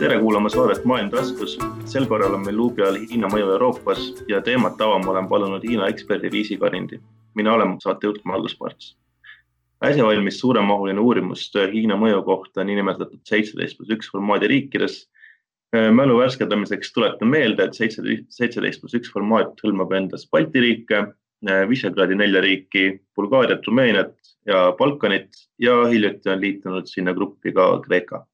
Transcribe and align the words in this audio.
tere 0.00 0.16
kuulama 0.18 0.48
saadet 0.48 0.84
Maailm 0.88 1.10
taskus. 1.12 1.58
sel 1.84 2.06
korral 2.08 2.32
on 2.34 2.40
meil 2.44 2.56
luubi 2.56 2.82
all 2.82 2.96
Hiina 2.96 3.28
mõju 3.28 3.50
Euroopas 3.52 3.98
ja 4.30 4.38
teemat 4.40 4.80
avama 4.80 5.10
olen 5.12 5.26
palunud 5.28 5.64
Hiina 5.66 5.90
eksperdi 5.92 6.30
Liisi 6.32 6.56
Karindi. 6.56 7.00
mina 7.34 7.52
olen 7.52 7.74
saatejuht 7.84 8.24
Maldus 8.24 8.54
Parts. 8.56 8.96
äsja 9.84 10.06
valmis 10.06 10.38
suuremahuline 10.40 11.00
uurimustöö 11.00 11.66
Hiina 11.72 11.98
mõju 12.00 12.22
kohta 12.24 12.64
niinimetatud 12.64 13.20
seitseteist 13.28 13.76
pluss 13.76 13.92
üks 13.92 14.08
formaadi 14.12 14.48
riikides. 14.48 14.96
mälu 15.92 16.16
värskendamiseks 16.18 16.92
tuletan 16.92 17.28
meelde, 17.28 17.64
et 17.64 17.74
seitseteist 17.74 18.80
pluss 18.80 18.96
üks 18.96 19.12
formaat 19.12 19.60
hõlmab 19.60 19.92
endas 19.92 20.24
Balti 20.32 20.60
riike, 20.60 21.04
Visegradi 21.68 22.14
nelja 22.14 22.40
riiki, 22.40 23.00
Bulgaariat, 23.16 23.66
Rumeeniat 23.66 24.16
ja 24.46 24.72
Balkanit 24.78 25.44
ja 25.58 25.84
hiljuti 25.84 26.30
on 26.30 26.40
liitunud 26.40 26.88
sinna 26.88 27.12
gruppi 27.12 27.52
ka 27.52 27.80
Kreeka 27.84 28.24
Äh, 28.24 28.29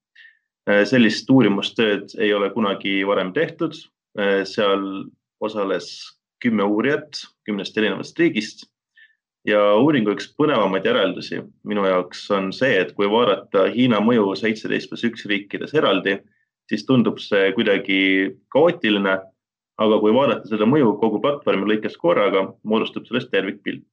sellist 0.67 1.31
uurimustööd 1.31 2.17
ei 2.19 2.33
ole 2.35 2.51
kunagi 2.51 2.99
varem 3.07 3.33
tehtud. 3.33 3.77
Äh, 4.19 4.43
seal 4.49 5.07
osales 5.41 5.91
kümme 6.43 6.65
uurijat 6.65 7.23
kümnest 7.47 7.77
erinevast 7.79 8.19
riigist 8.19 8.67
ja 9.47 9.61
uuringu 9.79 10.15
üks 10.17 10.29
põnevamaid 10.39 10.87
järeldusi 10.89 11.43
minu 11.69 11.85
jaoks 11.87 12.25
on 12.35 12.51
see, 12.57 12.73
et 12.81 12.93
kui 12.97 13.09
vaadata 13.11 13.67
Hiina 13.73 14.01
mõju 14.03 14.35
seitseteist 14.41 14.91
pluss 14.91 15.07
üks 15.07 15.27
riikides 15.31 15.75
eraldi, 15.77 16.19
siis 16.69 16.85
tundub 16.89 17.21
see 17.23 17.53
kuidagi 17.57 18.01
kaootiline. 18.53 19.19
aga 19.77 19.99
kui 20.01 20.13
vaadata 20.17 20.49
seda 20.49 20.65
mõju 20.65 20.95
kogu 21.01 21.21
platvormi 21.21 21.67
lõikes 21.69 21.99
korraga, 22.01 22.47
moodustub 22.65 23.05
sellest 23.05 23.29
tervikpilt 23.31 23.85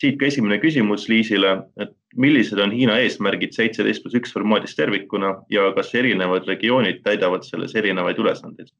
siit 0.00 0.18
ka 0.20 0.28
esimene 0.28 0.58
küsimus 0.62 1.08
Liisile, 1.10 1.56
et 1.80 1.94
millised 2.16 2.60
on 2.60 2.72
Hiina 2.74 2.98
eesmärgid 3.02 3.56
seitseteist 3.56 4.04
pluss 4.04 4.20
üks 4.20 4.32
formaadis 4.34 4.76
tervikuna 4.78 5.34
ja 5.52 5.70
kas 5.76 5.94
erinevad 5.98 6.48
regioonid 6.48 7.02
täidavad 7.06 7.46
selles 7.48 7.76
erinevaid 7.78 8.20
ülesandeid? 8.20 8.72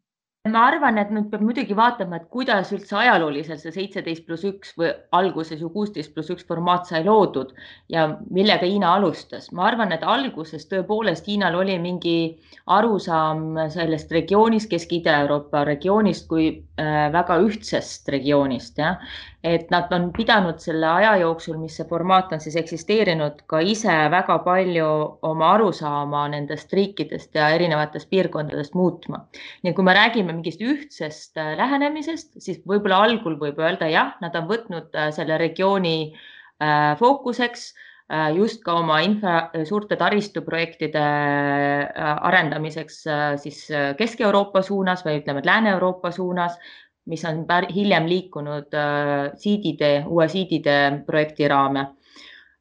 ma 0.51 0.65
arvan, 0.67 0.97
et 0.99 1.11
nüüd 1.15 1.29
peab 1.31 1.43
muidugi 1.47 1.75
vaatama, 1.79 2.19
et 2.19 2.25
kuidas 2.35 2.73
üldse 2.75 2.97
ajalooliselt 2.99 3.61
see 3.63 3.71
seitseteist 3.77 4.25
pluss 4.27 4.43
üks 4.49 4.73
või 4.75 4.89
alguses 5.15 5.61
ju 5.63 5.69
kuusteist 5.71 6.11
pluss 6.17 6.33
üks 6.35 6.49
formaat 6.49 6.89
sai 6.91 7.05
loodud 7.07 7.53
ja 7.95 8.09
millega 8.27 8.67
Hiina 8.67 8.91
alustas. 8.97 9.53
ma 9.55 9.69
arvan, 9.69 9.95
et 9.95 10.03
alguses 10.03 10.67
tõepoolest 10.67 11.31
Hiinal 11.31 11.61
oli 11.61 11.79
mingi 11.79 12.17
arusaam 12.67 13.55
sellest 13.71 14.11
regioonist, 14.11 14.67
Kesk-Ida-Euroopa 14.73 15.63
regioonist 15.69 16.27
kui 16.27 16.49
äh, 16.51 17.07
väga 17.15 17.39
ühtsest 17.47 18.11
regioonist, 18.11 18.83
jah 18.83 18.99
et 19.43 19.71
nad 19.75 19.91
on 19.93 20.11
pidanud 20.15 20.61
selle 20.63 20.87
aja 20.87 21.17
jooksul, 21.19 21.57
mis 21.59 21.75
see 21.77 21.87
formaat 21.91 22.31
on 22.35 22.41
siis 22.43 22.55
eksisteerinud, 22.61 23.43
ka 23.51 23.59
ise 23.67 23.95
väga 24.13 24.39
palju 24.45 24.89
oma 25.27 25.49
arusaama 25.57 26.29
nendest 26.31 26.73
riikidest 26.79 27.35
ja 27.35 27.49
erinevatest 27.57 28.11
piirkondadest 28.11 28.77
muutma. 28.79 29.25
nii 29.63 29.73
et 29.73 29.77
kui 29.77 29.87
me 29.87 29.97
räägime 29.99 30.31
mingist 30.33 30.63
ühtsest 30.63 31.41
äh, 31.43 31.57
lähenemisest, 31.59 32.37
siis 32.39 32.63
võib-olla 32.63 33.03
algul 33.09 33.39
võib 33.41 33.59
öelda 33.59 33.91
jah, 33.91 34.15
nad 34.23 34.37
on 34.39 34.47
võtnud 34.51 34.95
äh, 34.95 35.11
selle 35.15 35.39
regiooni 35.43 35.97
äh, 36.13 36.93
fookuseks 36.99 37.73
just 38.37 38.61
ka 38.61 38.75
oma 38.77 38.99
infra, 39.01 39.47
suurte 39.65 39.97
taristuprojektide 39.97 41.01
arendamiseks 42.29 42.99
siis 43.41 43.61
Kesk-Euroopa 43.97 44.61
suunas 44.67 45.01
või 45.07 45.23
ütleme, 45.23 45.41
et 45.41 45.49
Lääne-Euroopa 45.49 46.11
suunas 46.13 46.59
mis 47.11 47.25
on 47.25 47.45
hiljem 47.75 48.07
liikunud 48.07 48.75
äh, 48.75 49.31
siidide, 49.39 50.05
uue 50.07 50.29
siidide 50.29 51.03
projekti 51.07 51.49
raame. 51.49 51.87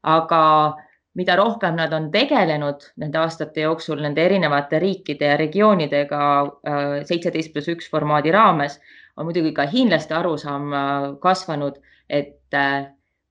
aga 0.04 0.78
mida 1.14 1.36
rohkem 1.36 1.76
nad 1.78 1.92
on 1.94 2.08
tegelenud 2.12 2.88
nende 2.98 3.20
aastate 3.22 3.62
jooksul 3.62 4.00
nende 4.02 4.24
erinevate 4.26 4.80
riikide 4.80 5.30
ja 5.30 5.38
regioonidega 5.38 6.22
äh, 6.42 6.96
seitseteist 7.06 7.54
pluss 7.54 7.70
üks 7.70 7.90
formaadi 7.92 8.32
raames, 8.32 8.80
on 9.18 9.30
muidugi 9.30 9.52
ka 9.54 9.68
hiinlaste 9.70 10.16
arusaam 10.18 10.74
äh, 10.74 10.90
kasvanud, 11.22 11.78
et 12.10 12.38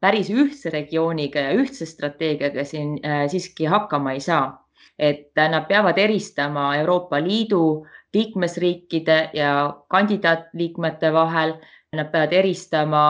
päris 0.00 0.31
ühtse 0.31 0.70
regiooniga 0.72 1.43
ja 1.49 1.56
ühtse 1.60 1.84
strateegiaga 1.87 2.65
siin 2.65 2.94
siiski 3.28 3.66
hakkama 3.69 4.15
ei 4.16 4.20
saa. 4.20 4.66
et 4.99 5.37
nad 5.37 5.65
peavad 5.69 5.99
eristama 5.99 6.76
Euroopa 6.76 7.20
Liidu 7.20 7.87
liikmesriikide 8.15 9.31
ja 9.34 9.75
kandidaatriikmete 9.88 11.12
vahel. 11.12 11.54
Nad 11.91 12.12
peavad 12.12 12.31
eristama 12.38 13.04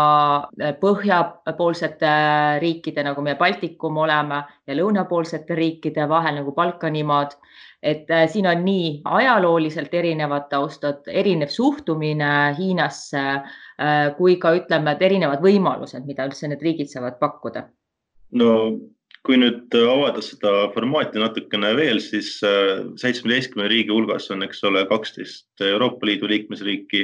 äh, 0.57 0.71
põhjapoolsete 0.81 2.09
äh, 2.09 2.61
riikide, 2.63 3.03
nagu 3.05 3.21
me 3.21 3.35
Baltikum 3.37 3.99
oleme 4.01 4.39
ja 4.67 4.77
lõunapoolsete 4.79 5.53
riikide 5.59 6.07
vahel 6.09 6.39
nagu 6.39 6.55
Balkanimaad. 6.57 7.35
et 7.83 8.11
äh, 8.11 8.25
siin 8.29 8.47
on 8.47 8.65
nii 8.65 9.03
ajalooliselt 9.05 9.95
erinevad 9.95 10.49
taustad, 10.49 11.03
erinev 11.09 11.49
suhtumine 11.49 12.55
Hiinasse 12.59 13.23
kui 14.17 14.37
ka 14.37 14.51
ütleme, 14.53 14.93
et 14.93 15.03
erinevad 15.03 15.41
võimalused, 15.41 16.05
mida 16.05 16.27
üldse 16.29 16.49
need 16.49 16.61
riigid 16.63 16.89
saavad 16.93 17.17
pakkuda. 17.21 17.63
no 18.33 18.51
kui 19.27 19.37
nüüd 19.37 19.75
äh, 19.77 19.89
avada 19.91 20.23
seda 20.25 20.53
formaati 20.75 21.21
natukene 21.21 21.75
veel, 21.77 22.01
siis 22.03 22.39
äh, 22.47 22.87
seitsmeteistkümne 23.01 23.69
riigi 23.71 23.93
hulgas 23.93 24.31
on, 24.33 24.45
eks 24.47 24.63
ole, 24.69 24.87
kaksteist 24.89 25.65
Euroopa 25.67 26.09
Liidu 26.09 26.31
liikmesriiki 26.31 27.03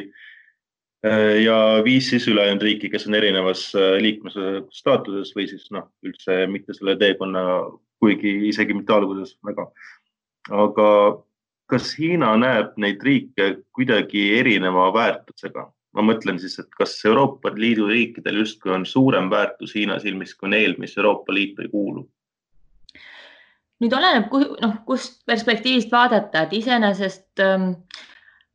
äh, 1.04 1.34
ja 1.44 1.59
viis 1.84 2.09
siis 2.12 2.28
ülejäänud 2.32 2.65
riiki, 2.65 2.91
kes 2.93 3.06
on 3.10 3.19
erinevas 3.19 3.69
liikmese 4.00 4.65
staatuses 4.72 5.34
või 5.37 5.49
siis 5.50 5.69
noh, 5.77 5.91
üldse 6.06 6.44
mitte 6.53 6.77
selle 6.77 6.97
teekonna, 7.00 7.44
kuigi 8.00 8.38
isegi 8.48 8.77
mitte 8.77 8.97
alguses 8.97 9.37
väga. 9.44 9.69
aga 10.56 10.91
kas 11.69 11.93
Hiina 11.98 12.33
näeb 12.41 12.77
neid 12.81 13.03
riike 13.04 13.56
kuidagi 13.77 14.31
erineva 14.38 14.88
väärtusega? 14.94 15.69
Ma 15.96 16.04
mõtlen 16.04 16.38
siis, 16.40 16.58
et 16.60 16.68
kas 16.76 16.94
Euroopa 17.08 17.52
Liidu 17.56 17.88
riikidel 17.88 18.42
justkui 18.42 18.74
on 18.74 18.84
suurem 18.86 19.30
väärtus 19.32 19.74
Hiina 19.76 19.98
silmis 20.02 20.34
kui 20.36 20.50
neil, 20.52 20.76
mis 20.78 20.96
Euroopa 20.98 21.34
Liitu 21.34 21.64
ei 21.64 21.72
kuulu? 21.72 22.06
nüüd 23.76 23.92
oleneb, 23.92 24.30
noh, 24.62 24.76
kust 24.88 25.18
perspektiivist 25.28 25.90
vaadata, 25.92 26.46
et 26.46 26.54
iseenesest 26.56 27.42
ähm, 27.44 27.74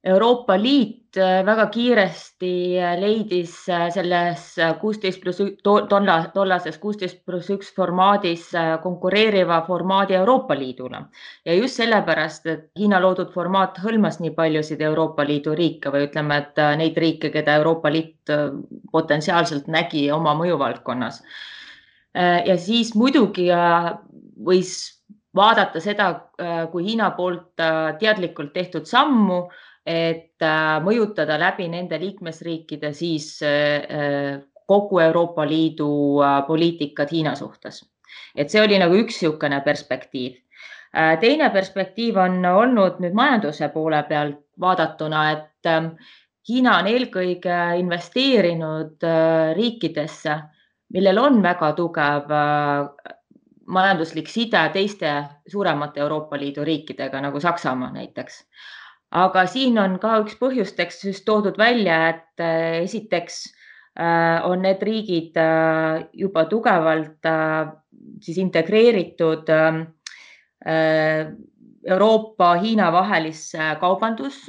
Euroopa 0.04 0.56
Liit 0.58 1.01
äh, 1.18 1.42
väga 1.46 1.66
kiiresti 1.74 2.52
äh, 2.80 2.94
leidis 3.00 3.54
äh, 3.70 3.90
selles 3.92 4.44
kuusteist 4.82 5.22
pluss 5.22 5.42
tolla, 5.64 6.16
tollases 6.34 6.78
kuusteist 6.82 7.22
pluss 7.26 7.50
üks 7.54 7.72
formaadis 7.76 8.50
konkureeriva 8.84 9.62
formaadi 9.68 10.16
Euroopa 10.20 10.56
Liidule 10.60 11.04
ja 11.46 11.56
just 11.58 11.82
sellepärast, 11.82 12.46
et 12.48 12.70
Hiina 12.80 13.02
loodud 13.04 13.34
formaat 13.34 13.82
hõlmas 13.84 14.22
nii 14.22 14.34
paljusid 14.38 14.82
Euroopa 14.82 15.26
Liidu 15.28 15.56
riike 15.58 15.92
või 15.94 16.08
ütleme, 16.08 16.38
et 16.44 16.64
neid 16.80 16.98
riike, 16.98 17.34
keda 17.34 17.58
Euroopa 17.60 17.92
Liit 17.92 18.32
potentsiaalselt 18.92 19.68
nägi 19.68 20.10
oma 20.12 20.36
mõjuvaldkonnas. 20.38 21.22
ja 22.46 22.58
siis 22.58 22.96
muidugi 22.96 23.48
võis 24.46 25.01
vaadata 25.36 25.80
seda 25.80 26.08
kui 26.72 26.84
Hiina 26.84 27.12
poolt 27.16 27.54
teadlikult 28.00 28.54
tehtud 28.54 28.86
sammu 28.86 29.46
et 29.86 30.44
äh, 30.46 30.78
mõjutada 30.84 31.40
läbi 31.42 31.68
nende 31.72 31.98
liikmesriikide 32.02 32.92
siis 32.94 33.40
äh, 33.46 34.42
kogu 34.70 35.02
Euroopa 35.02 35.46
Liidu 35.48 36.22
äh, 36.22 36.42
poliitikat 36.48 37.12
Hiina 37.12 37.36
suhtes. 37.36 37.86
et 38.36 38.50
see 38.52 38.62
oli 38.62 38.78
nagu 38.80 38.96
üks 38.96 39.22
niisugune 39.22 39.62
perspektiiv. 39.64 40.36
teine 41.20 41.50
perspektiiv 41.50 42.18
on 42.20 42.46
olnud 42.46 43.00
nüüd 43.00 43.14
majanduse 43.16 43.70
poole 43.72 44.04
pealt 44.04 44.42
vaadatuna, 44.60 45.32
et 45.32 45.66
ähm, 45.66 45.96
Hiina 46.50 46.78
on 46.80 46.88
eelkõige 46.88 47.58
investeerinud 47.80 49.04
riikidesse, 49.56 50.36
millel 50.94 51.18
on 51.22 51.42
väga 51.44 51.72
tugev 51.78 52.34
majanduslik 53.72 54.30
side 54.30 54.62
teiste 54.74 55.12
suuremate 55.48 56.02
Euroopa 56.04 56.40
Liidu 56.40 56.66
riikidega 56.68 57.22
nagu 57.24 57.40
Saksamaa 57.40 57.92
näiteks. 57.96 58.44
Aga 59.12 59.44
siin 59.52 59.80
on 59.80 59.98
ka 60.00 60.22
üks 60.24 60.38
põhjusteks 60.40 61.02
just 61.04 61.26
toodud 61.28 61.58
välja, 61.60 61.98
et 62.14 62.40
äh, 62.44 62.80
esiteks 62.86 63.42
äh, 64.00 64.40
on 64.48 64.64
need 64.64 64.84
riigid 64.88 65.36
äh, 65.40 66.06
juba 66.14 66.46
tugevalt 66.48 67.28
siis 68.22 68.38
integreeritud 68.40 69.50
Euroopa-Hiina 71.92 72.92
vahelisse 72.94 73.72
kaubandus 73.82 74.46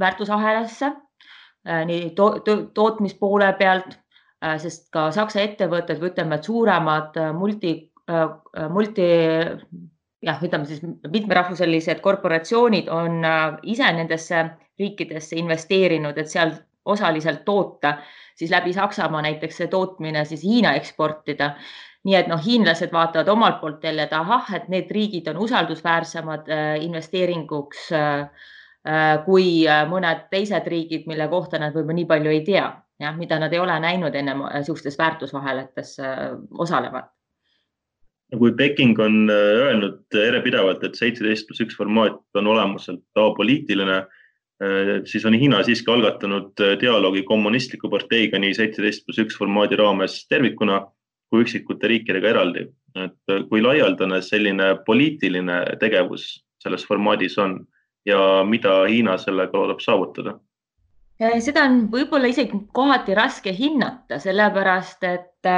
väärtusahelasse 0.00 0.90
nii 1.64 2.10
to 2.16 2.30
to 2.44 2.56
tootmispoole 2.74 3.52
pealt, 3.58 3.96
sest 4.62 4.88
ka 4.92 5.08
Saksa 5.12 5.40
ettevõtted 5.42 6.00
või 6.00 6.12
ütleme, 6.12 6.36
et 6.36 6.48
suuremad 6.48 7.16
multi, 7.36 7.89
multi 8.70 9.06
jah, 10.22 10.40
ütleme 10.44 10.68
siis 10.68 10.82
mitmerahvuselised 10.84 12.00
korporatsioonid 12.04 12.88
on 12.92 13.24
äh, 13.24 13.44
ise 13.72 13.92
nendesse 13.96 14.44
riikidesse 14.80 15.38
investeerinud, 15.40 16.18
et 16.18 16.28
seal 16.28 16.54
osaliselt 16.90 17.44
toota, 17.44 17.96
siis 18.36 18.50
läbi 18.52 18.72
Saksamaa 18.72 19.22
näiteks 19.24 19.60
see 19.60 19.68
tootmine 19.72 20.24
siis 20.24 20.44
Hiina 20.44 20.74
eksportida. 20.80 21.54
nii 22.00 22.14
et 22.16 22.28
noh, 22.30 22.40
hiinlased 22.40 22.94
vaatavad 22.96 23.28
omalt 23.28 23.58
poolt 23.60 23.82
jälle, 23.84 24.06
et 24.08 24.12
ahah, 24.16 24.46
et 24.56 24.70
need 24.72 24.88
riigid 24.90 25.26
on 25.28 25.36
usaldusväärsemad 25.44 26.48
investeeringuks 26.80 27.90
kui 29.26 29.50
mõned 29.90 30.22
teised 30.32 30.72
riigid, 30.72 31.04
mille 31.06 31.28
kohta 31.28 31.60
nad 31.60 31.76
võib-olla 31.76 31.98
nii 31.98 32.08
palju 32.08 32.32
ei 32.32 32.40
tea, 32.46 32.70
jah, 33.04 33.20
mida 33.20 33.38
nad 33.38 33.52
ei 33.52 33.60
ole 33.60 33.76
näinud 33.84 34.16
ennem 34.16 34.40
niisugustes 34.48 34.96
väärtusvaheletes 34.98 35.98
osalevat 36.56 37.12
kui 38.38 38.52
Peking 38.54 38.98
on 39.02 39.30
öelnud 39.30 40.14
järjepidevalt, 40.14 40.84
et 40.86 40.94
seitseteist 40.94 41.48
pluss 41.48 41.64
üks 41.64 41.76
formaat 41.78 42.20
on 42.38 42.46
olemuselt 42.46 43.02
apoliitiline 43.18 44.04
Äh, 44.60 45.00
siis 45.04 45.24
on 45.24 45.34
Hiina 45.34 45.62
siiski 45.64 45.88
algatanud 45.88 46.60
äh, 46.60 46.74
dialoogi 46.80 47.22
kommunistliku 47.24 47.88
parteiga 47.88 48.38
nii 48.38 48.52
seitseteist 48.58 49.06
pluss 49.06 49.22
üks 49.22 49.38
formaadi 49.40 49.78
raames 49.80 50.18
tervikuna 50.28 50.82
kui 51.32 51.46
üksikute 51.46 51.88
riikidega 51.88 52.28
eraldi. 52.34 52.66
et 52.94 53.32
äh, 53.32 53.40
kui 53.48 53.62
laialdane 53.62 54.20
selline 54.20 54.74
poliitiline 54.84 55.62
tegevus 55.80 56.26
selles 56.60 56.84
formaadis 56.84 57.38
on 57.38 57.56
ja 58.04 58.44
mida 58.44 58.82
Hiina 58.84 59.16
sellega 59.18 59.56
loodab 59.56 59.80
saavutada? 59.80 60.36
seda 61.40 61.64
on 61.64 61.86
võib-olla 61.92 62.28
isegi 62.28 62.60
kohati 62.76 63.16
raske 63.16 63.52
hinnata, 63.56 64.18
sellepärast 64.20 65.04
et 65.08 65.48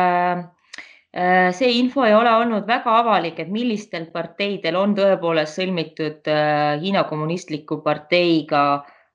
see 1.12 1.75
info 1.76 2.06
ei 2.09 2.14
ole 2.17 2.31
olnud 2.41 2.64
väga 2.64 2.94
avalik, 3.03 3.38
et 3.43 3.50
millistel 3.53 4.06
parteidel 4.14 4.79
on 4.81 4.94
tõepoolest 4.97 5.59
sõlmitud 5.59 6.31
Hiina 6.81 7.03
Kommunistliku 7.05 7.82
Parteiga 7.85 8.62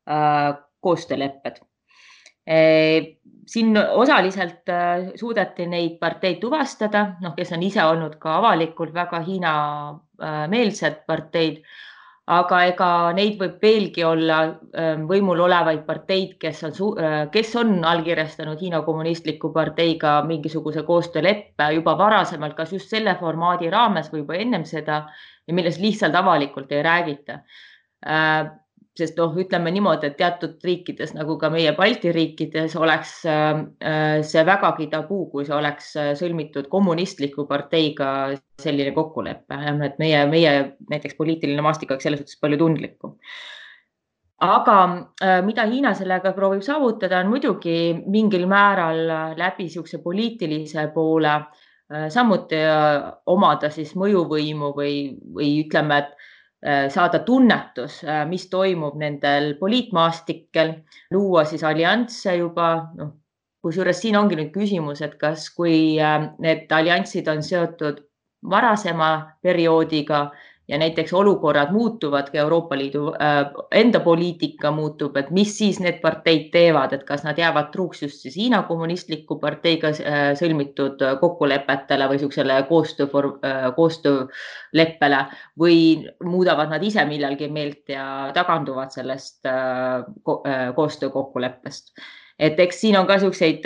Äh, 0.08 0.54
koostöölepped. 0.80 1.58
Äh, 2.48 3.18
siin 3.46 3.76
osaliselt 3.76 4.70
äh, 4.72 5.10
suudeti 5.20 5.66
neid 5.68 5.98
parteid 6.00 6.38
tuvastada, 6.40 7.18
noh, 7.20 7.34
kes 7.36 7.52
on 7.58 7.66
ise 7.68 7.84
olnud 7.84 8.16
ka 8.22 8.38
avalikult 8.38 8.94
väga 8.96 9.20
Hiina-meelsed 9.26 11.02
parteid, 11.10 11.60
aga 12.28 12.60
ega 12.68 12.90
neid 13.16 13.38
võib 13.40 13.62
veelgi 13.64 14.04
olla 14.04 14.40
võimul 15.08 15.40
olevaid 15.46 15.86
parteid, 15.88 16.36
kes 16.42 16.64
on, 16.68 16.74
kes 17.32 17.54
on 17.56 17.78
allkirjastanud 17.88 18.60
Hiina 18.60 18.82
Kommunistliku 18.84 19.54
Parteiga 19.56 20.18
mingisuguse 20.28 20.84
koostööleppe 20.88 21.72
juba 21.78 21.96
varasemalt, 21.98 22.58
kas 22.58 22.74
just 22.76 22.92
selle 22.92 23.16
formaadi 23.20 23.72
raames 23.72 24.12
või 24.12 24.26
juba 24.26 24.40
ennem 24.44 24.66
seda 24.68 25.06
ja 25.48 25.56
millest 25.56 25.80
lihtsalt 25.80 26.16
avalikult 26.20 26.72
ei 26.76 26.84
räägita 26.84 27.40
sest 28.98 29.18
noh, 29.20 29.34
ütleme 29.38 29.72
niimoodi, 29.74 30.10
et 30.10 30.18
teatud 30.20 30.64
riikides 30.66 31.14
nagu 31.16 31.38
ka 31.42 31.50
meie 31.54 31.74
Balti 31.78 32.12
riikides 32.16 32.76
oleks 32.80 33.14
äh, 33.30 34.22
see 34.26 34.44
vägagi 34.48 34.90
tabuu, 34.92 35.28
kui 35.32 35.46
see 35.48 35.56
oleks 35.56 35.92
äh, 36.00 36.12
sõlmitud 36.20 36.70
kommunistliku 36.72 37.48
parteiga 37.50 38.10
selline 38.62 38.94
kokkulepe, 38.96 39.60
et 39.88 40.02
meie, 40.02 40.24
meie 40.32 40.56
näiteks 40.90 41.18
poliitiline 41.20 41.66
maastik 41.66 41.94
oleks 41.94 42.08
selles 42.08 42.24
suhtes 42.24 42.42
palju 42.42 42.60
tundlikum. 42.64 43.18
aga 44.46 44.78
äh, 45.24 45.40
mida 45.46 45.66
Hiina 45.70 45.94
sellega 45.98 46.34
proovib 46.34 46.66
saavutada, 46.66 47.22
on 47.22 47.32
muidugi 47.34 47.78
mingil 48.06 48.48
määral 48.50 49.06
läbi 49.38 49.70
niisuguse 49.70 50.02
poliitilise 50.04 50.90
poole 50.94 51.40
samuti 52.12 52.58
omada 53.32 53.70
siis 53.72 53.94
mõjuvõimu 53.96 54.74
või, 54.76 54.96
või 55.38 55.54
ütleme, 55.62 56.02
et 56.04 56.10
Äh, 56.12 56.37
saada 56.90 57.20
tunnetus, 57.20 58.02
äh, 58.04 58.26
mis 58.26 58.48
toimub 58.50 58.96
nendel 58.98 59.54
poliitmaastikel, 59.60 60.74
luua 61.14 61.46
siis 61.46 61.64
allianse 61.64 62.34
juba, 62.38 62.90
noh, 62.98 63.14
kusjuures 63.62 64.02
siin 64.02 64.18
ongi 64.18 64.40
nüüd 64.40 64.52
küsimus, 64.56 65.04
et 65.06 65.18
kas, 65.22 65.50
kui 65.54 66.00
äh, 66.02 66.18
need 66.42 66.72
alliansid 66.74 67.28
on 67.30 67.44
seotud 67.46 68.02
varasema 68.50 69.12
perioodiga 69.44 70.28
ja 70.68 70.78
näiteks 70.78 71.14
olukorrad 71.14 71.72
muutuvad, 71.72 72.30
ka 72.32 72.38
Euroopa 72.38 72.78
Liidu 72.78 73.08
äh, 73.08 73.52
enda 73.72 74.00
poliitika 74.00 74.72
muutub, 74.72 75.16
et 75.18 75.30
mis 75.32 75.54
siis 75.58 75.80
need 75.80 76.02
parteid 76.02 76.50
teevad, 76.52 76.94
et 76.94 77.06
kas 77.08 77.24
nad 77.24 77.38
jäävad 77.40 77.72
truuks 77.72 78.04
just 78.04 78.26
siis 78.26 78.36
Hiina 78.36 78.64
kommunistliku 78.68 79.40
parteiga 79.40 79.94
äh, 79.94 80.18
sõlmitud 80.40 81.04
kokkulepetele 81.22 82.10
või 82.10 82.20
niisugusele 82.20 82.60
koostöö 82.70 83.08
äh,, 83.08 83.70
koostööleppele 83.76 85.24
või 85.60 85.80
muudavad 86.24 86.74
nad 86.74 86.84
ise 86.84 87.06
millalgi 87.08 87.48
meelt 87.52 87.90
ja 87.94 88.32
taganduvad 88.36 88.92
sellest 88.92 89.48
ko 90.24 90.42
koostöökokkuleppest. 90.76 91.94
et 92.40 92.60
eks 92.60 92.82
siin 92.82 92.98
on 93.00 93.08
ka 93.08 93.16
niisuguseid 93.18 93.66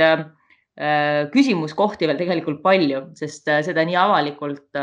küsimuskohti 1.32 2.08
veel 2.08 2.18
tegelikult 2.18 2.62
palju, 2.64 3.02
sest 3.20 3.50
seda 3.68 3.84
nii 3.86 3.98
avalikult 4.00 4.80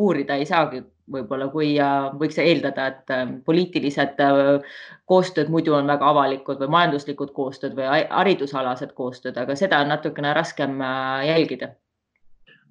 uurida 0.00 0.38
ei 0.40 0.46
saagi 0.48 0.80
võib-olla, 1.12 1.48
kui 1.52 1.74
võiks 2.20 2.38
eeldada, 2.42 2.86
et 2.90 3.42
poliitilised 3.46 4.20
äh, 4.22 4.78
koostööd 5.10 5.50
muidu 5.52 5.76
on 5.78 5.88
väga 5.90 6.10
avalikud 6.10 6.60
või 6.62 6.72
majanduslikud 6.76 7.32
koostööd 7.36 7.76
või 7.78 7.88
haridusalased 8.10 8.94
koostööd, 8.98 9.38
aga 9.38 9.56
seda 9.58 9.82
on 9.84 9.92
natukene 9.94 10.34
raskem 10.36 10.80
äh, 10.82 11.26
jälgida. 11.30 11.72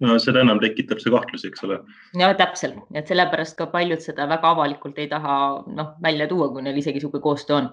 No 0.04 0.18
seda 0.20 0.42
enam 0.44 0.60
tekitab 0.60 1.00
see 1.00 1.12
kahtlusi, 1.14 1.48
eks 1.48 1.64
ole. 1.64 1.80
ja 2.20 2.34
täpselt, 2.36 2.82
et 2.94 3.08
sellepärast 3.08 3.56
ka 3.56 3.70
paljud 3.72 4.04
seda 4.04 4.28
väga 4.28 4.52
avalikult 4.52 5.00
ei 5.00 5.08
taha 5.08 5.38
noh 5.72 5.94
välja 6.04 6.28
tuua, 6.28 6.50
kui 6.52 6.66
neil 6.66 6.82
isegi 6.82 7.00
niisugune 7.00 7.24
koostöö 7.24 7.62
on 7.62 7.70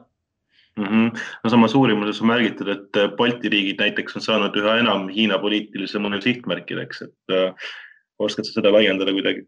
mm. 0.76 0.84
-hmm. 0.84 1.22
no 1.44 1.50
samas 1.50 1.74
uurimuses 1.74 2.20
on 2.22 2.32
märgitud, 2.32 2.68
et 2.68 2.96
äh, 2.96 3.10
Balti 3.16 3.48
riigid 3.48 3.80
näiteks 3.80 4.16
on 4.16 4.22
saanud 4.22 4.56
üha 4.56 4.78
enam 4.84 5.08
Hiina 5.08 5.38
poliitilise 5.38 5.98
mõne 5.98 6.20
sihtmärkideks, 6.20 7.02
et 7.02 7.36
äh, 7.36 7.72
oskad 8.18 8.46
sa 8.46 8.60
seda 8.60 8.72
laiendada 8.72 9.12
kuidagi? 9.12 9.46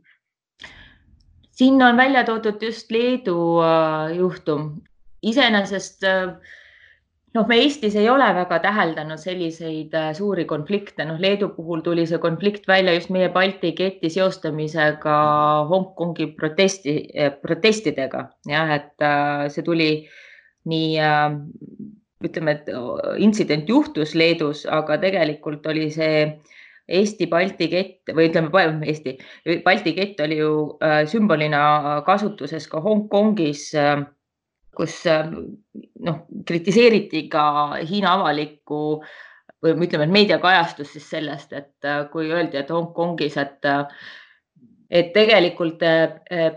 sinna 1.55 1.89
on 1.89 1.97
välja 1.97 2.25
toodud 2.25 2.63
just 2.63 2.91
Leedu 2.91 3.39
äh, 3.63 4.17
juhtum. 4.17 4.83
iseenesest 5.23 6.05
äh, 6.05 6.35
noh, 7.35 7.47
me 7.49 7.57
Eestis 7.63 7.95
ei 7.97 8.09
ole 8.11 8.27
väga 8.37 8.59
täheldanud 8.61 9.21
selliseid 9.23 9.95
äh, 9.95 10.11
suuri 10.15 10.45
konflikte, 10.45 11.07
noh, 11.09 11.21
Leedu 11.21 11.49
puhul 11.57 11.81
tuli 11.87 12.07
see 12.07 12.19
konflikt 12.19 12.69
välja 12.69 12.95
just 12.95 13.11
meie 13.15 13.31
Balti 13.33 13.73
keti 13.73 14.11
seostamisega 14.11 15.17
Hongkongi 15.71 16.33
protesti, 16.37 16.99
protestidega, 17.43 18.29
jah, 18.51 18.75
et 18.81 19.09
see 19.55 19.65
tuli 19.65 19.89
nii 20.71 20.99
ütleme, 22.25 22.55
et 22.57 22.69
intsident 23.21 23.69
juhtus 23.69 24.15
Leedus, 24.17 24.65
aga 24.71 24.97
tegelikult 25.03 25.67
oli 25.69 25.91
see 25.93 26.25
Eesti-Balti 26.85 27.69
kett 27.73 28.13
või 28.13 28.29
ütleme, 28.29 28.51
Eesti, 28.85 29.17
Balti 29.65 29.95
kett 29.97 30.21
oli 30.21 30.37
ju 30.37 30.51
äh, 30.85 31.05
sümbolina 31.09 32.03
kasutuses 32.05 32.67
ka 32.69 32.83
Hongkongis, 32.85 33.71
äh, 33.81 34.03
kus 34.77 34.99
äh, 35.09 35.31
noh, 36.05 36.19
kritiseeriti 36.45 37.25
ka 37.33 37.47
Hiina 37.81 38.19
avalikku 38.19 38.81
või 39.65 39.87
ütleme, 39.87 40.05
et 40.05 40.13
meediakajastus 40.13 40.93
siis 40.93 41.09
sellest, 41.09 41.55
et 41.57 41.89
kui 42.13 42.29
öeldi, 42.29 42.59
et 42.61 42.69
Hongkongis, 42.69 43.39
et 43.41 43.65
et 44.95 45.09
tegelikult 45.11 45.81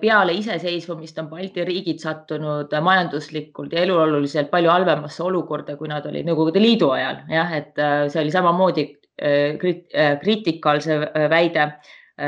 peale 0.01 0.33
iseseisvumist 0.37 1.17
on 1.17 1.29
Balti 1.31 1.63
riigid 1.65 1.97
sattunud 2.03 2.73
majanduslikult 2.85 3.73
ja 3.73 3.81
eluoluliselt 3.81 4.51
palju 4.51 4.69
halvemasse 4.69 5.23
olukorda, 5.25 5.73
kui 5.79 5.89
nad 5.89 6.05
olid 6.05 6.27
Nõukogude 6.27 6.61
Liidu 6.61 6.91
ajal. 6.93 7.23
jah, 7.33 7.55
et 7.57 7.81
see 8.13 8.21
oli 8.21 8.35
samamoodi 8.35 8.85
Äh, 9.21 9.57
äh, 9.93 10.19
kriitikal 10.21 10.79
see 10.81 10.93
äh, 10.93 11.29
väide 11.29 11.63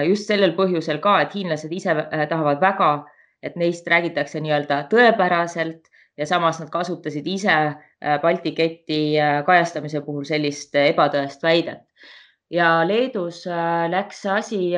just 0.07 0.25
sellel 0.29 0.55
põhjusel 0.57 0.97
ka, 1.01 1.19
et 1.21 1.35
hiinlased 1.37 1.71
ise 1.73 1.93
tahavad 2.29 2.61
väga, 2.61 2.89
et 3.45 3.55
neist 3.57 3.87
räägitakse 3.89 4.41
nii-öelda 4.41 4.83
tõepäraselt 4.89 5.89
ja 6.17 6.25
samas 6.29 6.59
nad 6.61 6.69
kasutasid 6.73 7.25
ise 7.29 7.55
Balti 8.21 8.53
keti 8.57 8.99
kajastamise 9.45 10.01
puhul 10.05 10.25
sellist 10.29 10.77
ebatõest 10.77 11.41
väidet. 11.45 11.81
Ja 12.49 12.69
Leedus 12.87 13.43
läks 13.89 14.23
asi 14.25 14.71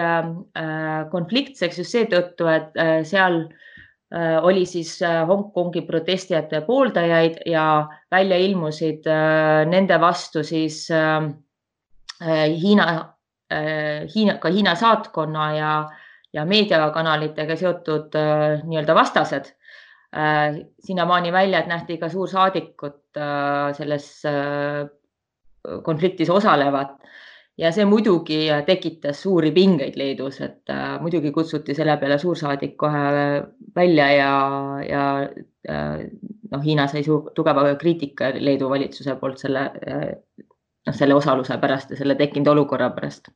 konfliktseks 1.12 1.78
just 1.80 1.96
seetõttu, 1.96 2.48
et 2.52 2.80
seal 3.08 3.46
oli 4.44 4.66
siis 4.68 4.98
Hongkongi 5.02 5.86
protestijate 5.88 6.60
pooldajaid 6.68 7.38
ja 7.48 7.88
välja 8.12 8.38
ilmusid 8.44 9.08
nende 9.72 10.00
vastu 10.04 10.44
siis 10.44 10.84
äh, 10.92 11.30
Äh, 12.22 12.54
Hiina, 12.54 13.16
äh, 13.50 14.08
Hiina, 14.14 14.38
ka 14.38 14.50
Hiina 14.50 14.76
saatkonna 14.78 15.46
ja, 15.56 15.72
ja 16.34 16.46
meediakanalitega 16.46 17.56
seotud 17.58 18.16
äh, 18.16 18.62
nii-öelda 18.68 18.96
vastased. 18.96 19.56
sinnamaani 20.84 21.30
välja, 21.32 21.60
et 21.62 21.68
nähti 21.72 21.96
ka 21.98 22.10
suursaadikut 22.12 23.16
selles 23.78 24.08
konfliktis 25.86 26.30
osalevat 26.30 26.98
ja 27.60 27.72
see 27.76 27.86
muidugi 27.88 28.46
tekitas 28.68 29.22
suuri 29.24 29.52
pingeid 29.56 29.98
Leedus, 30.00 30.40
et 30.44 30.72
äh, 30.72 30.96
muidugi 31.02 31.32
kutsuti 31.36 31.76
selle 31.76 31.98
peale 32.00 32.18
suursaadik 32.22 32.78
kohe 32.80 33.04
välja 33.76 34.08
ja, 34.16 34.32
ja 34.88 35.04
äh, 35.70 36.06
noh, 36.52 36.64
Hiina 36.64 36.88
sai 36.92 37.04
tugeva 37.36 37.68
kriitika 37.82 38.32
Leedu 38.40 38.70
valitsuse 38.72 39.18
poolt 39.20 39.42
selle 39.44 39.68
äh, 39.84 40.10
noh, 40.88 40.96
selle 40.96 41.18
osaluse 41.18 41.60
pärast 41.62 41.92
ja 41.92 42.00
selle 42.02 42.18
tekkinud 42.20 42.54
olukorra 42.56 42.92
pärast. 42.96 43.32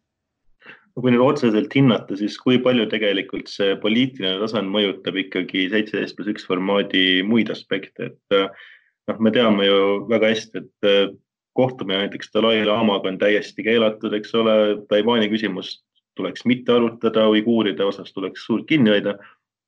kui 0.95 1.11
nüüd 1.11 1.19
otseselt 1.19 1.73
hinnata, 1.75 2.15
siis 2.15 2.37
kui 2.39 2.55
palju 2.63 2.85
tegelikult 2.87 3.49
see 3.51 3.73
poliitiline 3.83 4.37
tasand 4.39 4.71
mõjutab 4.71 5.17
ikkagi 5.19 5.65
seitseteist 5.73 6.15
pluss 6.15 6.31
üks 6.31 6.45
formaadi 6.47 7.19
muid 7.27 7.51
aspekte, 7.51 8.13
et 8.13 8.35
noh, 9.11 9.19
me 9.19 9.33
teame 9.35 9.67
ju 9.67 9.81
väga 10.07 10.29
hästi, 10.31 10.61
et 10.63 11.17
kohtumine 11.55 12.03
näiteks 12.03 12.31
Dalai-laamaga 12.33 13.09
on 13.11 13.17
täiesti 13.21 13.63
keelatud, 13.63 14.13
eks 14.13 14.35
ole, 14.35 14.55
Taiwan'i 14.91 15.29
küsimust 15.31 15.83
tuleks 16.15 16.45
mitte 16.45 16.75
arutada, 16.75 17.27
uiguuride 17.31 17.83
osas 17.83 18.13
tuleks 18.13 18.45
suurt 18.45 18.67
kinni 18.67 18.93
hoida. 18.95 19.17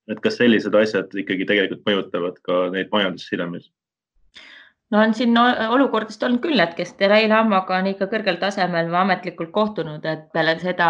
et 0.08 0.20
kas 0.24 0.38
sellised 0.39 0.75
asjad 0.79 1.12
ikkagi 1.20 1.44
tegelikult 1.44 1.82
mõjutavad 1.84 2.38
ka 2.44 2.70
neid 2.72 2.88
majandussidemeid? 2.94 3.65
no 4.91 5.01
on 5.03 5.13
siin 5.13 5.36
olukordadest 5.38 6.24
olnud 6.24 6.44
küll, 6.44 6.60
et 6.63 6.75
kes 6.77 6.94
Dalai-laamaga 7.00 7.82
on 7.82 7.89
ikka 7.91 8.08
kõrgel 8.13 8.39
tasemel 8.39 8.88
või 8.91 9.01
ametlikult 9.01 9.51
kohtunud, 9.56 10.06
et 10.06 10.29
peale 10.34 10.56
seda 10.63 10.89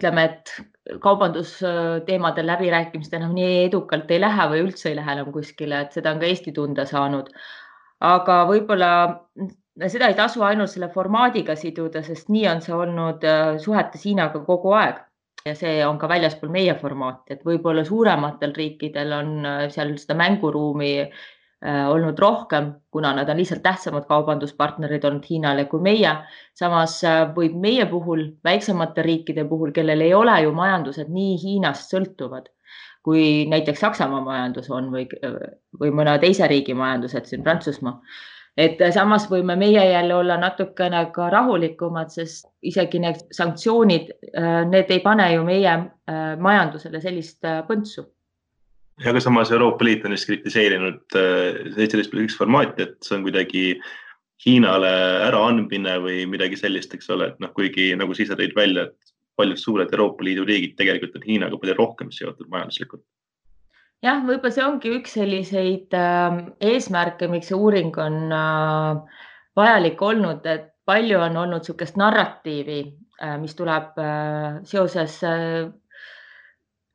ütleme, 0.00 0.24
et 0.24 1.00
kaubandusteemadel 1.04 2.48
läbirääkimised 2.48 3.14
enam 3.18 3.34
nii 3.36 3.66
edukalt 3.66 4.10
ei 4.10 4.20
lähe 4.20 4.46
või 4.52 4.64
üldse 4.64 4.88
ei 4.90 4.96
lähe 4.96 5.12
enam 5.18 5.32
kuskile, 5.32 5.84
et 5.84 5.92
seda 5.96 6.14
on 6.14 6.22
ka 6.22 6.30
Eesti 6.30 6.56
tunda 6.56 6.88
saanud. 6.88 7.28
aga 8.00 8.34
võib-olla 8.48 8.90
seda 9.88 10.10
ei 10.10 10.16
tasu 10.18 10.42
ainult 10.44 10.72
selle 10.72 10.90
formaadiga 10.92 11.56
siduda, 11.56 12.02
sest 12.04 12.28
nii 12.32 12.46
on 12.50 12.62
see 12.64 12.76
olnud 12.76 13.24
äh, 13.26 13.56
suhetes 13.62 14.04
Hiinaga 14.04 14.42
kogu 14.44 14.74
aeg 14.76 15.00
ja 15.46 15.54
see 15.56 15.80
on 15.86 15.98
ka 15.98 16.08
väljaspool 16.10 16.52
meie 16.52 16.74
formaati, 16.76 17.36
et 17.36 17.44
võib-olla 17.46 17.84
suurematel 17.88 18.52
riikidel 18.56 19.14
on 19.16 19.36
äh, 19.46 19.60
seal 19.72 19.94
seda 20.00 20.16
mänguruumi 20.20 20.92
äh, 21.00 21.84
olnud 21.88 22.18
rohkem, 22.20 22.72
kuna 22.92 23.14
nad 23.16 23.30
on 23.32 23.40
lihtsalt 23.40 23.62
tähtsamad 23.64 24.08
kaubanduspartnerid 24.10 25.06
olnud 25.08 25.28
Hiinale 25.30 25.64
kui 25.70 25.80
meie. 25.84 26.16
samas 26.54 26.98
võib 27.36 27.56
meie 27.60 27.86
puhul, 27.88 28.26
väiksemate 28.44 29.04
riikide 29.06 29.46
puhul, 29.48 29.72
kellel 29.76 30.04
ei 30.04 30.14
ole 30.14 30.42
ju 30.44 30.52
majandused 30.56 31.08
nii 31.08 31.38
Hiinast 31.44 31.94
sõltuvad, 31.94 32.50
kui 33.06 33.46
näiteks 33.48 33.80
Saksamaa 33.80 34.20
majandus 34.26 34.68
on 34.70 34.92
või, 34.92 35.06
või 35.80 35.94
mõne 35.94 36.18
teise 36.20 36.50
riigi 36.52 36.76
majandused 36.76 37.30
siin 37.30 37.46
Prantsusmaa 37.46 37.96
et 38.60 38.80
samas 38.94 39.26
võime 39.30 39.56
meie 39.58 39.82
jälle 39.92 40.14
olla 40.14 40.36
natukene 40.40 41.02
ka 41.14 41.28
rahulikumad, 41.32 42.10
sest 42.12 42.48
isegi 42.66 43.00
need 43.02 43.20
sanktsioonid, 43.34 44.10
äh, 44.34 44.62
need 44.68 44.90
ei 44.92 45.02
pane 45.04 45.28
ju 45.34 45.44
meie 45.46 45.72
äh, 45.72 46.32
majandusele 46.40 47.00
sellist 47.02 47.44
äh, 47.48 47.62
põntsu. 47.68 48.06
ja 49.00 49.10
aga 49.14 49.20
samas 49.24 49.52
Euroopa 49.52 49.84
Liit 49.84 50.04
on 50.04 50.12
vist 50.12 50.28
kritiseerinud 50.28 51.14
seitseteist 51.16 52.10
pluss 52.12 52.26
üks 52.26 52.36
formaati, 52.36 52.84
et 52.84 52.98
see 53.06 53.16
on 53.16 53.24
kuidagi 53.24 53.64
Hiinale 54.40 54.90
äraandmine 55.26 55.98
või 56.00 56.24
midagi 56.28 56.56
sellist, 56.56 56.92
eks 56.96 57.10
ole, 57.12 57.30
et 57.32 57.40
noh, 57.40 57.52
kuigi 57.56 57.90
nagu 57.96 58.14
sa 58.16 58.24
ise 58.24 58.36
tõid 58.36 58.54
välja, 58.56 58.86
et 58.88 59.14
paljud 59.40 59.60
suured 59.60 59.92
Euroopa 59.92 60.24
Liidu 60.24 60.44
riigid 60.48 60.76
tegelikult 60.76 61.16
on 61.16 61.24
Hiinaga 61.24 61.60
palju 61.60 61.76
rohkem 61.78 62.12
seotud 62.12 62.48
majanduslikult 62.52 63.04
jah, 64.04 64.20
võib-olla 64.26 64.54
see 64.54 64.66
ongi 64.66 64.92
üks 64.98 65.16
selliseid 65.18 65.96
äh, 65.96 66.40
eesmärke, 66.72 67.28
miks 67.32 67.50
see 67.50 67.58
uuring 67.58 67.96
on 68.00 68.20
äh, 68.32 69.24
vajalik 69.58 70.02
olnud, 70.02 70.46
et 70.46 70.70
palju 70.88 71.20
on 71.22 71.36
olnud 71.44 71.64
niisugust 71.64 71.98
narratiivi 72.00 72.80
äh,, 73.22 73.36
mis 73.40 73.56
tuleb 73.58 73.98
äh, 74.00 74.60
seoses 74.66 75.18
äh, 75.26 75.66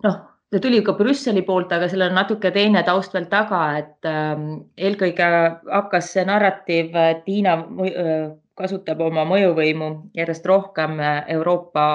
noh, 0.03 0.17
ta 0.51 0.61
tuli 0.61 0.81
ka 0.85 0.95
Brüsseli 0.97 1.43
poolt, 1.45 1.73
aga 1.75 1.89
sellel 1.91 2.13
on 2.13 2.19
natuke 2.19 2.51
teine 2.55 2.83
taust 2.87 3.13
veel 3.15 3.29
taga, 3.31 3.61
et 3.81 4.09
äh, 4.09 4.33
eelkõige 4.77 5.29
hakkas 5.71 6.13
see 6.15 6.25
narratiiv, 6.27 6.95
et 7.11 7.29
Hiina 7.29 7.59
äh, 7.89 8.25
kasutab 8.55 9.01
oma 9.03 9.25
mõjuvõimu 9.27 9.91
järjest 10.15 10.45
rohkem 10.47 10.99
äh, 11.03 11.23
Euroopa 11.35 11.85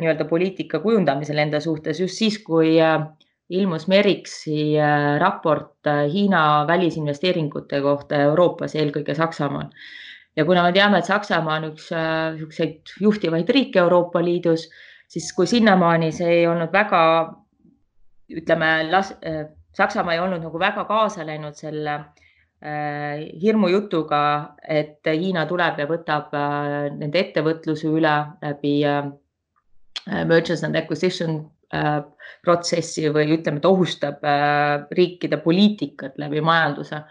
nii-öelda 0.00 0.26
poliitika 0.26 0.80
kujundamisel 0.82 1.38
enda 1.38 1.60
suhtes 1.62 2.00
just 2.02 2.18
siis, 2.18 2.40
kui 2.42 2.76
äh, 2.82 3.04
ilmus 3.58 3.86
Merixi 3.88 4.74
äh, 4.80 5.18
raport 5.20 5.86
äh, 5.86 6.06
Hiina 6.12 6.64
välisinvesteeringute 6.68 7.80
kohta 7.84 8.22
Euroopas, 8.28 8.74
eelkõige 8.74 9.14
Saksamaal. 9.14 9.70
ja 10.36 10.44
kuna 10.44 10.64
me 10.66 10.72
teame, 10.74 10.98
et 10.98 11.06
Saksamaa 11.06 11.60
on 11.60 11.68
üks 11.70 11.90
niisuguseid 11.94 12.74
äh, 12.80 12.96
juhtivaid 13.06 13.50
riike 13.54 13.78
Euroopa 13.78 14.22
Liidus, 14.24 14.66
siis 15.08 15.30
kui 15.36 15.46
sinnamaani 15.46 16.10
see 16.12 16.40
ei 16.40 16.46
olnud 16.50 16.72
väga, 16.74 17.02
ütleme, 18.34 18.70
Saksamaa 19.74 20.14
ei 20.14 20.22
olnud 20.22 20.42
nagu 20.42 20.58
väga 20.58 20.84
kaasa 20.88 21.26
läinud 21.26 21.54
selle 21.58 21.98
hirmujutuga, 23.42 24.20
et 24.64 25.04
Hiina 25.04 25.42
tuleb 25.46 25.82
ja 25.82 25.84
võtab 25.90 26.30
nende 26.96 27.20
ettevõtluse 27.20 27.90
üle 27.92 28.14
läbi 28.40 28.78
mergers 30.24 30.64
and 30.64 30.78
acquisition 30.80 31.42
protsessi 32.44 33.08
või 33.12 33.36
ütleme, 33.36 33.60
et 33.60 33.68
ohustab 33.68 34.24
äh, 34.26 34.84
riikide 34.96 35.38
poliitikat 35.44 36.18
läbi 36.20 36.42
majanduse, 36.44 37.02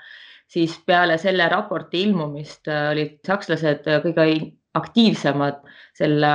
siis 0.48 0.76
peale 0.86 1.18
selle 1.22 1.48
raporti 1.52 2.04
ilmumist 2.08 2.70
äh, 2.72 2.92
olid 2.92 3.18
sakslased 3.26 3.88
kõige 4.06 4.28
aktiivsemad 4.74 5.64
selle 5.94 6.34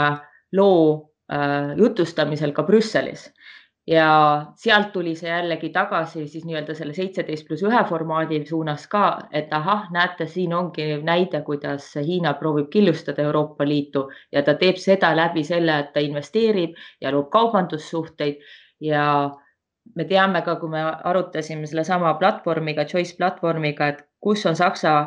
loo 0.55 1.05
jutustamisel 1.77 2.55
ka 2.57 2.63
Brüsselis 2.65 3.27
ja 3.89 4.09
sealt 4.61 4.93
tuli 4.93 5.15
see 5.17 5.31
jällegi 5.31 5.71
tagasi 5.73 6.27
siis 6.29 6.45
nii-öelda 6.45 6.75
selle 6.77 6.93
seitseteist 6.97 7.47
pluss 7.49 7.65
ühe 7.65 7.81
formaadi 7.89 8.43
suunas 8.49 8.85
ka, 8.93 9.05
et 9.33 9.53
ahah, 9.57 9.87
näete, 9.95 10.27
siin 10.29 10.53
ongi 10.55 10.89
näide, 11.07 11.41
kuidas 11.47 11.87
Hiina 11.97 12.35
proovib 12.37 12.69
killustada 12.75 13.25
Euroopa 13.25 13.65
Liitu 13.69 14.05
ja 14.33 14.43
ta 14.43 14.55
teeb 14.61 14.77
seda 14.83 15.15
läbi 15.17 15.45
selle, 15.45 15.79
et 15.85 15.93
ta 15.95 16.05
investeerib 16.05 16.77
ja 17.01 17.13
loob 17.15 17.31
kaubandussuhteid. 17.33 18.45
Ja 18.81 19.05
me 19.97 20.05
teame 20.05 20.43
ka, 20.45 20.59
kui 20.61 20.69
me 20.69 20.85
arutasime 20.85 21.67
sellesama 21.67 22.13
platvormiga, 22.21 22.85
Choice 22.85 23.17
platvormiga, 23.17 23.89
et 23.89 24.05
kus 24.21 24.45
on 24.47 24.57
Saksa 24.57 24.99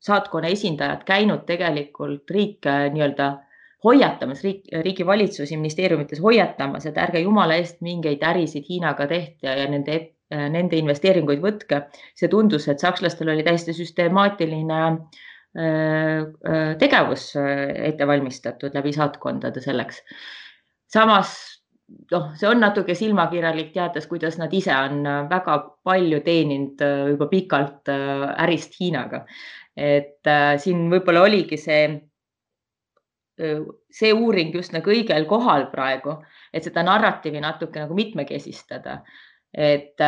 saatkonna 0.00 0.48
esindajad 0.48 1.04
käinud 1.04 1.44
tegelikult 1.46 2.30
riike 2.30 2.76
nii-öelda 2.94 3.34
hoiatamas 3.84 4.42
riik, 4.44 4.64
riigivalitsusi 4.84 5.56
ministeeriumites 5.56 6.20
hoiatamas, 6.22 6.86
et 6.86 6.98
ärge 7.00 7.22
jumala 7.24 7.56
eest 7.60 7.80
mingeid 7.84 8.22
ärisid 8.26 8.66
Hiinaga 8.68 9.06
tehke 9.10 9.54
ja 9.56 9.68
nende, 9.70 10.00
nende 10.30 10.80
investeeringuid 10.80 11.40
võtke. 11.44 11.84
see 12.14 12.28
tundus, 12.28 12.68
et 12.68 12.82
sakslastel 12.82 13.32
oli 13.32 13.44
täiesti 13.46 13.74
süstemaatiline 13.76 14.80
äh, 14.86 15.62
äh, 15.62 16.74
tegevus 16.78 17.32
äh, 17.36 17.70
ette 17.90 18.06
valmistatud 18.06 18.76
läbi 18.76 18.92
saatkondade 18.92 19.60
selleks. 19.64 20.02
samas 20.86 21.32
noh, 22.12 22.30
see 22.36 22.48
on 22.48 22.60
natuke 22.60 22.94
silmakirjalik, 22.94 23.72
teades, 23.72 24.06
kuidas 24.06 24.36
nad 24.38 24.52
ise 24.54 24.76
on 24.76 25.02
väga 25.30 25.56
palju 25.84 26.20
teeninud 26.26 26.84
juba 27.14 27.26
pikalt 27.32 27.88
ärist 27.88 28.76
Hiinaga. 28.78 29.24
et 29.76 30.28
siin 30.60 30.90
võib-olla 30.92 31.24
oligi 31.24 31.56
see 31.56 32.09
see 33.90 34.12
uuring 34.12 34.54
just 34.54 34.74
nagu 34.76 34.90
õigel 34.92 35.26
kohal 35.28 35.68
praegu, 35.72 36.18
et 36.52 36.66
seda 36.66 36.84
narratiivi 36.86 37.40
natuke 37.40 37.80
nagu 37.80 37.94
mitmekesistada. 37.94 39.00
et 39.54 39.98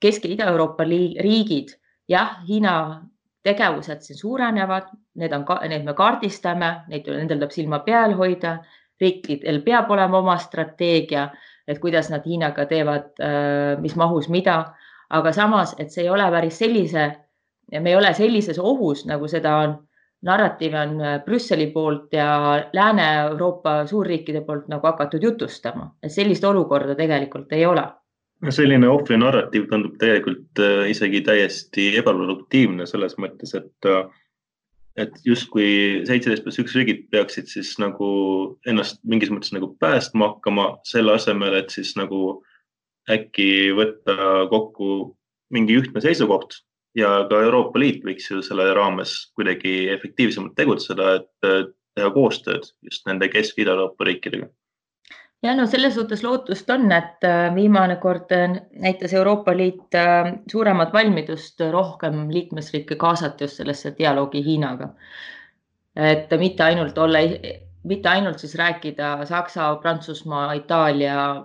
Kesk- 0.00 0.24
ja 0.24 0.30
Ida-Euroopa 0.34 0.84
riigid, 0.84 1.68
jah, 2.08 2.38
Hiina 2.48 3.02
tegevused 3.42 4.00
siin 4.02 4.18
suurenevad, 4.18 4.90
need 5.14 5.32
on, 5.32 5.44
need 5.68 5.84
me 5.84 5.94
kaardistame, 5.94 6.70
neid, 6.88 7.06
nendel 7.06 7.38
tuleb 7.38 7.54
silma 7.54 7.78
peal 7.86 8.14
hoida, 8.18 8.58
riikidel 9.00 9.62
peab 9.62 9.90
olema 9.90 10.18
oma 10.18 10.36
strateegia, 10.38 11.28
et 11.68 11.78
kuidas 11.78 12.10
nad 12.10 12.26
Hiinaga 12.26 12.66
teevad, 12.66 13.10
mis 13.82 13.96
mahus 13.96 14.28
mida, 14.28 14.58
aga 15.10 15.32
samas, 15.32 15.74
et 15.78 15.90
see 15.92 16.04
ei 16.04 16.10
ole 16.10 16.26
päris 16.30 16.58
sellise, 16.58 17.08
me 17.72 17.90
ei 17.90 17.96
ole 17.96 18.14
sellises 18.14 18.58
ohus, 18.58 19.04
nagu 19.06 19.28
seda 19.28 19.56
on 19.64 19.76
narratiive 20.22 20.80
on 20.80 21.00
äh, 21.00 21.20
Brüsseli 21.24 21.70
poolt 21.72 22.12
ja 22.12 22.28
Lääne-Euroopa 22.72 23.86
suurriikide 23.86 24.40
poolt 24.46 24.68
nagu 24.68 24.86
hakatud 24.86 25.22
jutustama, 25.22 25.92
et 26.02 26.12
sellist 26.12 26.44
olukorda 26.44 26.94
tegelikult 26.98 27.52
ei 27.52 27.66
ole. 27.66 27.84
no 28.42 28.54
selline 28.54 28.86
ohvri 28.88 29.16
narratiiv 29.18 29.66
tundub 29.70 29.98
tegelikult 29.98 30.62
äh, 30.62 30.88
isegi 30.90 31.20
täiesti 31.26 31.90
ebaproduktiivne 31.98 32.86
selles 32.86 33.18
mõttes, 33.18 33.54
et 33.58 33.90
äh, 33.90 34.04
et 34.98 35.14
justkui 35.24 36.02
seitseteist 36.06 36.42
pluss 36.42 36.58
üks 36.58 36.74
riigid 36.74 37.04
peaksid 37.14 37.46
siis 37.46 37.76
nagu 37.78 38.08
ennast 38.66 38.98
mingis 39.06 39.30
mõttes 39.30 39.52
nagu 39.54 39.70
päästma 39.78 40.32
hakkama, 40.32 40.72
selle 40.82 41.14
asemel, 41.14 41.54
et 41.54 41.70
siis 41.70 41.92
nagu 41.98 42.40
äkki 43.10 43.70
võtta 43.78 44.48
kokku 44.50 45.14
mingi 45.54 45.78
ühtne 45.78 46.02
seisukoht 46.02 46.58
ja 46.96 47.26
ka 47.30 47.42
Euroopa 47.42 47.78
Liit 47.78 48.04
võiks 48.04 48.30
ju 48.30 48.42
selle 48.42 48.70
raames 48.74 49.32
kuidagi 49.36 49.88
efektiivsemalt 49.92 50.54
tegutseda, 50.56 51.18
et 51.20 51.74
teha 51.98 52.14
koostööd 52.14 52.70
just 52.86 53.06
nende 53.08 53.28
Kesk-Ida-Euroopa 53.32 54.06
riikidega. 54.08 54.48
ja 55.42 55.54
no 55.54 55.66
selles 55.70 55.94
suhtes 55.94 56.24
lootust 56.26 56.70
on, 56.74 56.90
et 56.92 57.24
äh, 57.26 57.48
viimane 57.54 57.96
kord 58.02 58.32
äh, 58.34 58.56
näitas 58.86 59.12
Euroopa 59.14 59.54
Liit 59.56 59.94
äh, 59.94 60.32
suuremat 60.50 60.92
valmidust 60.92 61.60
rohkem 61.72 62.26
liikmesriike 62.34 62.96
kaasata 62.96 63.44
just 63.44 63.62
sellesse 63.62 63.94
dialoogi 63.98 64.44
Hiinaga. 64.44 64.94
et 65.96 66.30
mitte 66.38 66.62
ainult 66.62 66.98
olla 66.98 67.18
mitte 67.84 68.08
ainult 68.08 68.38
siis 68.38 68.54
rääkida 68.54 69.26
Saksa, 69.26 69.74
Prantsusmaa, 69.82 70.52
Itaalia 70.52 71.44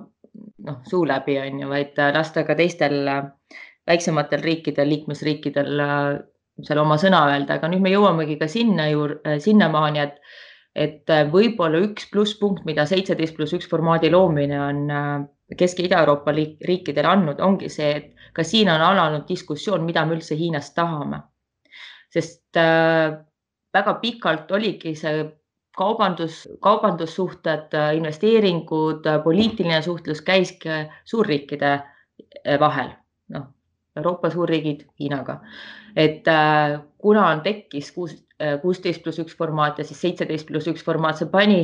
noh, 0.65 0.81
suu 0.89 1.07
läbi 1.07 1.39
on 1.39 1.59
ju, 1.59 1.69
vaid 1.69 1.97
lasta 2.13 2.43
ka 2.43 2.55
teistel 2.55 3.07
väiksematel 3.87 4.43
riikidel, 4.43 4.89
liikmesriikidel 4.89 5.83
seal 6.63 6.79
oma 6.79 6.97
sõna 7.01 7.23
öelda, 7.31 7.57
aga 7.57 7.69
nüüd 7.71 7.83
me 7.83 7.91
jõuamegi 7.93 8.37
ka 8.39 8.47
sinna 8.51 8.87
juurde, 8.91 9.39
sinnamaani, 9.43 10.07
et 10.07 10.19
et 10.73 11.11
võib-olla 11.29 11.83
üks 11.85 12.07
plusspunkt, 12.09 12.63
mida 12.65 12.87
seitseteist 12.89 13.35
pluss 13.37 13.53
üks 13.53 13.67
formaadi 13.69 14.09
loomine 14.09 14.57
on 14.57 14.79
Kesk- 15.53 15.83
ja 15.83 15.85
Ida-Euroopa 15.85 16.33
riikidele 16.33 17.11
andnud, 17.11 17.41
ongi 17.45 17.69
see, 17.69 17.91
et 17.99 18.31
ka 18.33 18.41
siin 18.41 18.71
on 18.73 18.81
alanud 18.81 19.27
diskussioon, 19.29 19.83
mida 19.85 20.01
me 20.05 20.17
üldse 20.17 20.37
Hiinast 20.39 20.73
tahame. 20.73 21.21
sest 22.09 22.57
äh, 22.57 23.13
väga 23.73 23.93
pikalt 24.01 24.51
oligi 24.51 24.95
see 24.95 25.23
kaubandus, 25.77 26.43
kaubandussuhted, 26.61 27.73
investeeringud, 27.97 29.07
poliitiline 29.23 29.81
suhtlus 29.81 30.21
käiski 30.21 30.83
suurriikide 31.09 31.71
vahel, 32.61 32.93
noh, 33.33 33.47
Euroopa 33.97 34.29
suurriigid 34.29 34.85
Hiinaga. 34.99 35.39
et 35.95 36.27
äh, 36.27 36.79
kuna 36.97 37.27
on 37.29 37.41
tekkis 37.41 37.91
kuus, 37.91 38.15
äh, 38.41 38.59
kuusteist 38.61 39.03
pluss 39.03 39.19
üks 39.19 39.35
formaat 39.37 39.77
ja 39.77 39.83
siis 39.85 40.01
seitseteist 40.01 40.47
pluss 40.47 40.67
üks 40.67 40.83
formaat, 40.83 41.19
see 41.21 41.29
pani 41.29 41.59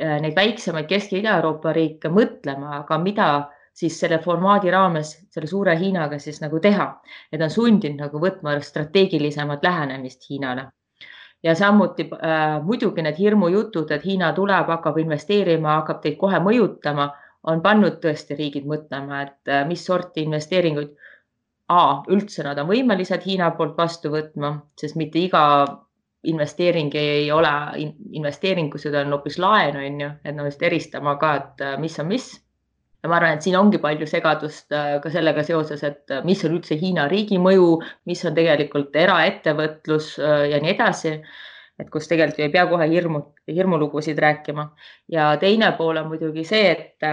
äh, 0.00 0.20
neid 0.20 0.34
väiksemaid 0.36 0.88
Kesk- 0.90 1.14
ja 1.14 1.20
Ida-Euroopa 1.22 1.72
riike 1.72 2.10
mõtlema, 2.10 2.80
aga 2.80 2.98
mida 2.98 3.28
siis 3.74 3.98
selle 4.00 4.18
formaadi 4.22 4.70
raames 4.70 5.16
selle 5.30 5.46
suure 5.50 5.76
Hiinaga 5.78 6.18
siis 6.18 6.40
nagu 6.42 6.58
teha, 6.60 6.88
et 7.32 7.42
on 7.42 7.50
sundinud 7.50 8.02
nagu 8.06 8.22
võtma 8.22 8.58
strateegilisemat 8.62 9.62
lähenemist 9.62 10.26
Hiinale 10.30 10.70
ja 11.44 11.54
samuti 11.54 12.08
äh, 12.12 12.62
muidugi 12.64 13.02
need 13.02 13.18
hirmujutud, 13.18 13.90
et 13.90 14.04
Hiina 14.04 14.32
tuleb, 14.32 14.70
hakkab 14.72 14.98
investeerima, 14.98 15.78
hakkab 15.80 16.00
teid 16.02 16.16
kohe 16.20 16.40
mõjutama, 16.40 17.10
on 17.52 17.60
pannud 17.62 17.98
tõesti 18.02 18.36
riigid 18.38 18.68
mõtlema, 18.68 19.22
et 19.26 19.52
äh, 19.52 19.66
mis 19.68 19.84
sorti 19.86 20.24
investeeringuid 20.24 20.94
A, 21.72 22.02
üldse 22.12 22.44
nad 22.44 22.58
on 22.60 22.68
võimelised 22.68 23.22
Hiina 23.24 23.50
poolt 23.56 23.78
vastu 23.78 24.10
võtma, 24.12 24.50
sest 24.76 24.98
mitte 25.00 25.16
iga 25.22 25.44
investeering 26.28 26.94
ei 26.94 27.30
ole 27.32 27.52
investeering, 28.12 28.70
kui 28.72 28.80
seda 28.80 29.00
on 29.04 29.12
hoopis 29.16 29.38
laen, 29.40 29.78
on 29.80 30.00
ju, 30.02 30.10
et 30.24 30.36
nad 30.36 30.48
vist 30.48 30.64
eristama 30.64 31.16
ka, 31.20 31.34
et 31.40 31.64
äh, 31.64 31.78
mis 31.80 31.96
on 32.00 32.08
mis 32.10 32.26
ja 33.04 33.10
ma 33.10 33.18
arvan, 33.18 33.36
et 33.36 33.44
siin 33.44 33.56
ongi 33.56 33.80
palju 33.80 34.08
segadust 34.08 34.72
äh, 34.76 34.98
ka 35.04 35.12
sellega 35.12 35.44
seoses, 35.44 35.84
et 35.88 36.12
äh, 36.12 36.24
mis 36.24 36.44
on 36.44 36.56
üldse 36.58 36.76
Hiina 36.80 37.06
riigi 37.12 37.40
mõju, 37.40 37.70
mis 38.08 38.24
on 38.28 38.36
tegelikult 38.36 38.96
eraettevõtlus 38.96 40.14
ja 40.20 40.60
nii 40.60 40.74
edasi. 40.76 41.18
et 41.74 41.88
kus 41.90 42.06
tegelikult 42.06 42.44
ei 42.44 42.52
pea 42.54 42.68
kohe 42.70 42.86
hirmu, 42.86 43.20
hirmulugusid 43.50 44.18
rääkima 44.22 44.68
ja 45.10 45.32
teine 45.42 45.72
pool 45.74 45.96
on 45.98 46.06
muidugi 46.12 46.44
see, 46.46 46.68
et 46.70 47.08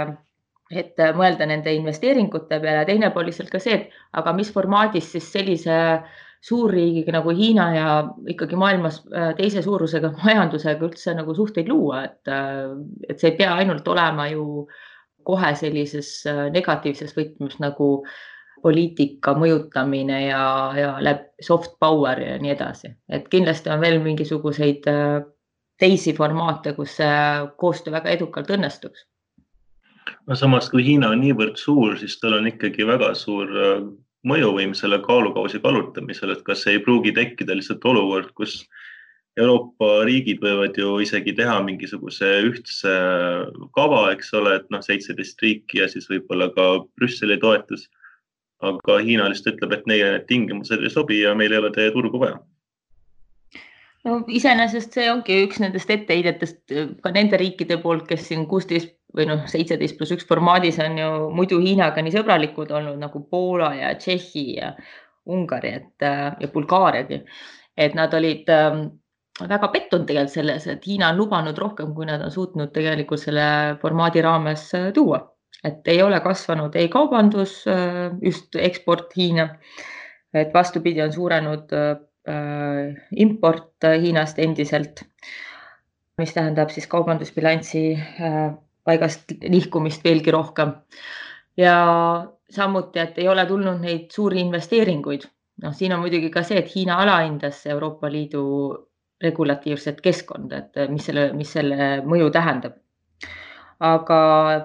et 0.71 0.99
mõelda 1.17 1.47
nende 1.49 1.73
investeeringute 1.75 2.59
peale, 2.63 2.85
teine 2.87 3.11
pool 3.11 3.29
lihtsalt 3.29 3.51
ka 3.51 3.59
see, 3.59 3.77
et 3.77 4.19
aga 4.19 4.33
mis 4.37 4.51
formaadis 4.53 5.11
siis 5.15 5.31
sellise 5.33 5.77
suurriigiga 6.41 7.13
nagu 7.13 7.33
Hiina 7.37 7.65
ja 7.75 7.89
ikkagi 8.33 8.57
maailmas 8.57 9.01
teise 9.37 9.61
suurusega 9.61 10.13
majandusega 10.23 10.87
üldse 10.87 11.13
nagu 11.17 11.35
suhteid 11.37 11.69
luua, 11.69 12.05
et, 12.07 12.31
et 13.09 13.19
see 13.19 13.33
ei 13.33 13.37
pea 13.43 13.53
ainult 13.61 13.87
olema 13.93 14.29
ju 14.31 14.45
äh, 14.63 14.79
kohe 15.23 15.53
sellises 15.57 16.09
äh, 16.29 16.47
negatiivses 16.53 17.13
võtmes 17.17 17.57
nagu 17.61 17.91
poliitika 18.61 19.33
mõjutamine 19.37 20.19
ja, 20.27 20.41
ja 20.77 20.89
läbi 21.01 21.45
soft 21.45 21.77
power 21.81 22.19
ja 22.21 22.35
nii 22.41 22.53
edasi, 22.53 22.91
et 23.09 23.29
kindlasti 23.31 23.71
on 23.73 23.81
veel 23.81 24.01
mingisuguseid 24.03 24.89
äh, 24.91 25.21
teisi 25.81 26.13
formaate, 26.13 26.75
kus 26.77 26.99
see 26.99 27.15
koostöö 27.57 27.95
väga 27.95 28.13
edukalt 28.13 28.51
õnnestuks. 28.53 29.07
No 30.27 30.35
samas, 30.35 30.69
kui 30.69 30.85
Hiina 30.85 31.11
on 31.13 31.21
niivõrd 31.21 31.59
suur, 31.59 31.97
siis 31.99 32.17
tal 32.19 32.37
on 32.39 32.47
ikkagi 32.49 32.87
väga 32.87 33.13
suur 33.17 33.51
äh, 33.51 33.83
mõjuvõim 34.27 34.73
selle 34.77 35.01
kaalukausi 35.03 35.61
kallutamisel, 35.63 36.35
et 36.35 36.43
kas 36.45 36.65
ei 36.69 36.79
pruugi 36.83 37.13
tekkida 37.15 37.55
lihtsalt 37.57 37.85
olukord, 37.89 38.31
kus 38.37 38.61
Euroopa 39.39 40.03
riigid 40.05 40.41
võivad 40.43 40.75
ju 40.77 40.97
isegi 40.99 41.33
teha 41.37 41.55
mingisuguse 41.63 42.27
ühtse 42.49 42.93
kava, 43.77 44.03
eks 44.11 44.33
ole, 44.35 44.57
et 44.59 44.67
noh, 44.73 44.83
seitseteist 44.83 45.39
riiki 45.41 45.79
ja 45.79 45.87
siis 45.91 46.09
võib-olla 46.11 46.49
ka 46.55 46.67
Brüsseli 46.99 47.39
toetus. 47.39 47.89
aga 48.61 48.99
Hiina 49.01 49.25
lihtsalt 49.29 49.55
ütleb, 49.55 49.71
et 49.73 49.87
neile 49.89 50.09
need 50.13 50.25
tingimused 50.29 50.83
ei 50.83 50.89
sobi 50.93 51.23
ja 51.23 51.31
meil 51.33 51.51
ei 51.51 51.57
ole 51.57 51.71
teie 51.73 51.91
turgu 51.91 52.19
vaja. 52.21 52.37
no 54.05 54.19
iseenesest 54.27 54.93
see 54.93 55.07
ongi 55.11 55.39
üks 55.47 55.59
nendest 55.63 55.89
etteheidetest 55.89 56.75
ka 57.01 57.11
nende 57.15 57.37
riikide 57.41 57.79
poolt, 57.81 58.05
kes 58.07 58.27
siin 58.27 58.45
kuusteist 58.45 58.93
või 59.17 59.27
noh, 59.27 59.43
seitseteist 59.49 59.97
pluss 59.99 60.15
üks 60.15 60.27
formaadis 60.27 60.79
on 60.83 60.97
ju 60.99 61.11
muidu 61.35 61.59
Hiinaga 61.63 62.03
nii 62.03 62.15
sõbralikud 62.15 62.71
olnud 62.71 62.99
nagu 63.01 63.23
Poola 63.29 63.73
ja 63.75 63.93
Tšehhi 63.99 64.45
ja 64.57 64.71
Ungari, 65.31 65.75
et 65.77 66.03
ja 66.03 66.47
Bulgaariagi, 66.53 67.21
et 67.77 67.93
nad 67.95 68.13
olid 68.17 68.49
ähm, 68.49 68.85
väga 69.49 69.69
pettunud 69.73 70.07
tegelikult 70.07 70.33
selles, 70.33 70.67
et 70.67 70.85
Hiina 70.87 71.11
on 71.11 71.19
lubanud 71.21 71.57
rohkem, 71.57 71.93
kui 71.95 72.07
nad 72.09 72.21
on 72.23 72.31
suutnud 72.33 72.71
tegelikult 72.75 73.21
selle 73.21 73.77
formaadi 73.81 74.23
raames 74.25 74.71
äh, 74.77 74.91
tuua. 74.93 75.27
et 75.63 75.87
ei 75.93 75.99
ole 76.01 76.17
kasvanud 76.19 76.75
ei 76.75 76.87
kaubandus, 76.89 77.67
äh, 77.69 78.09
just 78.21 78.55
eksport 78.55 79.13
Hiina, 79.15 79.49
et 80.33 80.53
vastupidi, 80.53 81.01
on 81.03 81.13
suurenenud 81.13 81.73
äh, 81.77 82.95
import 83.15 83.85
Hiinast 84.01 84.39
endiselt, 84.39 85.03
mis 86.17 86.33
tähendab 86.33 86.69
siis 86.69 86.87
kaubandusbilansi 86.87 87.83
paigast 88.83 89.33
nihkumist 89.49 90.03
veelgi 90.03 90.31
rohkem. 90.31 90.73
ja 91.57 91.75
samuti, 92.49 92.99
et 92.99 93.17
ei 93.19 93.27
ole 93.27 93.45
tulnud 93.45 93.81
neid 93.81 94.11
suuri 94.11 94.39
investeeringuid. 94.41 95.27
noh, 95.61 95.73
siin 95.73 95.93
on 95.93 95.99
muidugi 95.99 96.29
ka 96.29 96.43
see, 96.43 96.57
et 96.59 96.75
Hiina 96.75 96.97
alahindas 97.03 97.65
Euroopa 97.67 98.11
Liidu 98.11 98.43
regulatiivset 99.21 100.01
keskkonda, 100.01 100.57
et 100.57 100.89
mis 100.89 101.05
selle, 101.05 101.27
mis 101.37 101.51
selle 101.53 101.91
mõju 102.05 102.31
tähendab. 102.33 102.79
aga 103.81 104.17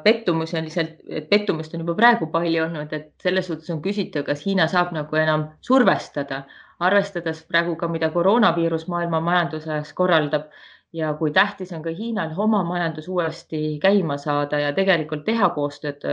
pettumusi 0.04 0.58
on 0.58 0.64
lihtsalt, 0.68 0.98
pettumust 1.30 1.74
on 1.74 1.80
juba 1.80 1.94
praegu 1.96 2.26
palju 2.32 2.64
olnud, 2.64 2.92
et 2.92 3.12
selles 3.22 3.46
suhtes 3.48 3.70
on 3.72 3.80
küsitav, 3.82 4.26
kas 4.28 4.44
Hiina 4.44 4.66
saab 4.68 4.92
nagu 4.92 5.16
enam 5.16 5.46
survestada, 5.64 6.42
arvestades 6.80 7.40
praegu 7.48 7.76
ka, 7.80 7.88
mida 7.88 8.10
koroonaviirus 8.12 8.84
maailma 8.92 9.20
majanduses 9.24 9.92
korraldab 9.96 10.50
ja 10.92 11.14
kui 11.18 11.30
tähtis 11.30 11.72
on 11.72 11.82
ka 11.82 11.90
Hiinal 11.90 12.32
oma 12.36 12.62
majandus 12.64 13.08
uuesti 13.08 13.78
käima 13.82 14.16
saada 14.18 14.60
ja 14.60 14.72
tegelikult 14.72 15.24
teha 15.24 15.48
koostööd 15.54 16.04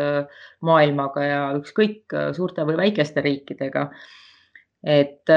maailmaga 0.62 1.24
ja 1.24 1.42
ükskõik 1.60 2.16
suurte 2.36 2.66
või 2.68 2.78
väikeste 2.78 3.22
riikidega. 3.22 3.90
et 4.84 5.30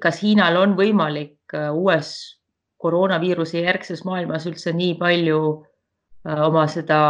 kas 0.00 0.22
Hiinal 0.22 0.56
on 0.56 0.76
võimalik 0.76 1.56
uues 1.72 2.38
koroonaviiruse 2.78 3.60
järgses 3.64 4.04
maailmas 4.04 4.46
üldse 4.46 4.72
nii 4.72 4.94
palju 5.00 5.40
oma 6.24 6.66
seda 6.68 7.00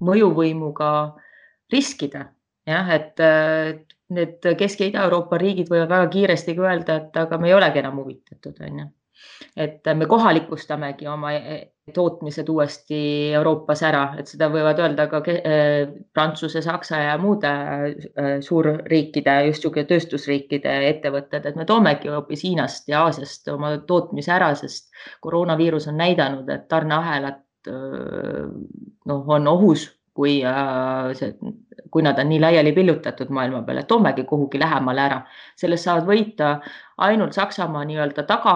mõjuvõimuga 0.00 0.90
riskida. 1.72 2.26
jah, 2.66 2.90
et 2.90 3.20
need 4.08 4.38
Kesk- 4.58 4.80
ja 4.80 4.86
Ida-Euroopa 4.86 5.38
riigid 5.38 5.68
võivad 5.68 5.88
väga 5.88 6.08
kiiresti 6.12 6.54
öelda, 6.58 6.96
et 6.96 7.16
aga 7.16 7.38
me 7.38 7.48
ei 7.48 7.54
olegi 7.54 7.78
enam 7.78 7.98
huvitatud, 8.00 8.60
on 8.60 8.78
ju. 8.78 8.86
Et 9.56 9.94
me 9.94 10.06
kohalikustamegi 10.06 11.06
oma 11.08 11.32
tootmised 11.92 12.48
uuesti 12.48 12.98
Euroopas 13.36 13.82
ära, 13.84 14.04
et 14.18 14.30
seda 14.30 14.48
võivad 14.52 14.78
öelda 14.80 15.04
ka 15.10 15.20
äh, 15.28 15.90
Prantsuse, 16.16 16.62
Saksa 16.64 17.00
ja 17.02 17.16
muude 17.20 17.50
äh, 17.50 18.30
suurriikide, 18.44 19.34
just 19.50 19.60
niisugune 19.60 19.84
tööstusriikide 19.90 20.76
ettevõtted, 20.88 21.44
et 21.44 21.58
me 21.60 21.66
toomegi 21.68 22.08
hoopis 22.12 22.46
Hiinast 22.46 22.88
ja 22.88 23.02
Aasiast 23.04 23.52
oma 23.52 23.74
tootmise 23.86 24.32
ära, 24.32 24.54
sest 24.56 24.88
koroonaviirus 25.20 25.90
on 25.92 26.00
näidanud, 26.00 26.48
et 26.48 26.64
tarneahelad 26.72 27.42
äh, 27.68 28.48
noh, 29.12 29.28
on 29.36 29.52
ohus, 29.52 29.90
kui 30.14 30.38
see, 31.18 31.32
kui 31.90 32.04
nad 32.06 32.18
on 32.22 32.28
nii 32.30 32.38
laiali 32.38 32.70
pillutatud 32.72 33.32
maailma 33.34 33.64
peal, 33.66 33.80
et 33.82 33.88
toomegi 33.90 34.22
kuhugi 34.30 34.60
lähemale 34.62 35.02
ära. 35.02 35.20
sellest 35.58 35.88
saavad 35.88 36.06
võita 36.06 36.50
ainult 37.02 37.34
Saksamaa 37.34 37.82
nii-öelda 37.88 38.22
taga, 38.28 38.54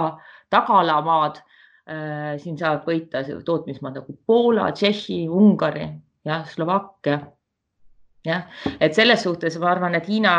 tagalamaad 0.51 1.43
Äh, 1.89 2.35
siin 2.37 2.59
saavad 2.61 2.85
võita 2.85 3.23
tootmismaad 3.25 3.95
nagu 3.97 4.13
Poola, 4.29 4.67
Tšehhi, 4.77 5.23
Ungari, 5.33 5.87
jah, 6.29 6.43
Slovakkia. 6.45 7.23
jah, 8.29 8.43
et 8.77 8.93
selles 8.93 9.23
suhtes 9.25 9.57
ma 9.63 9.71
arvan, 9.71 9.95
et 9.97 10.09
Hiina 10.11 10.33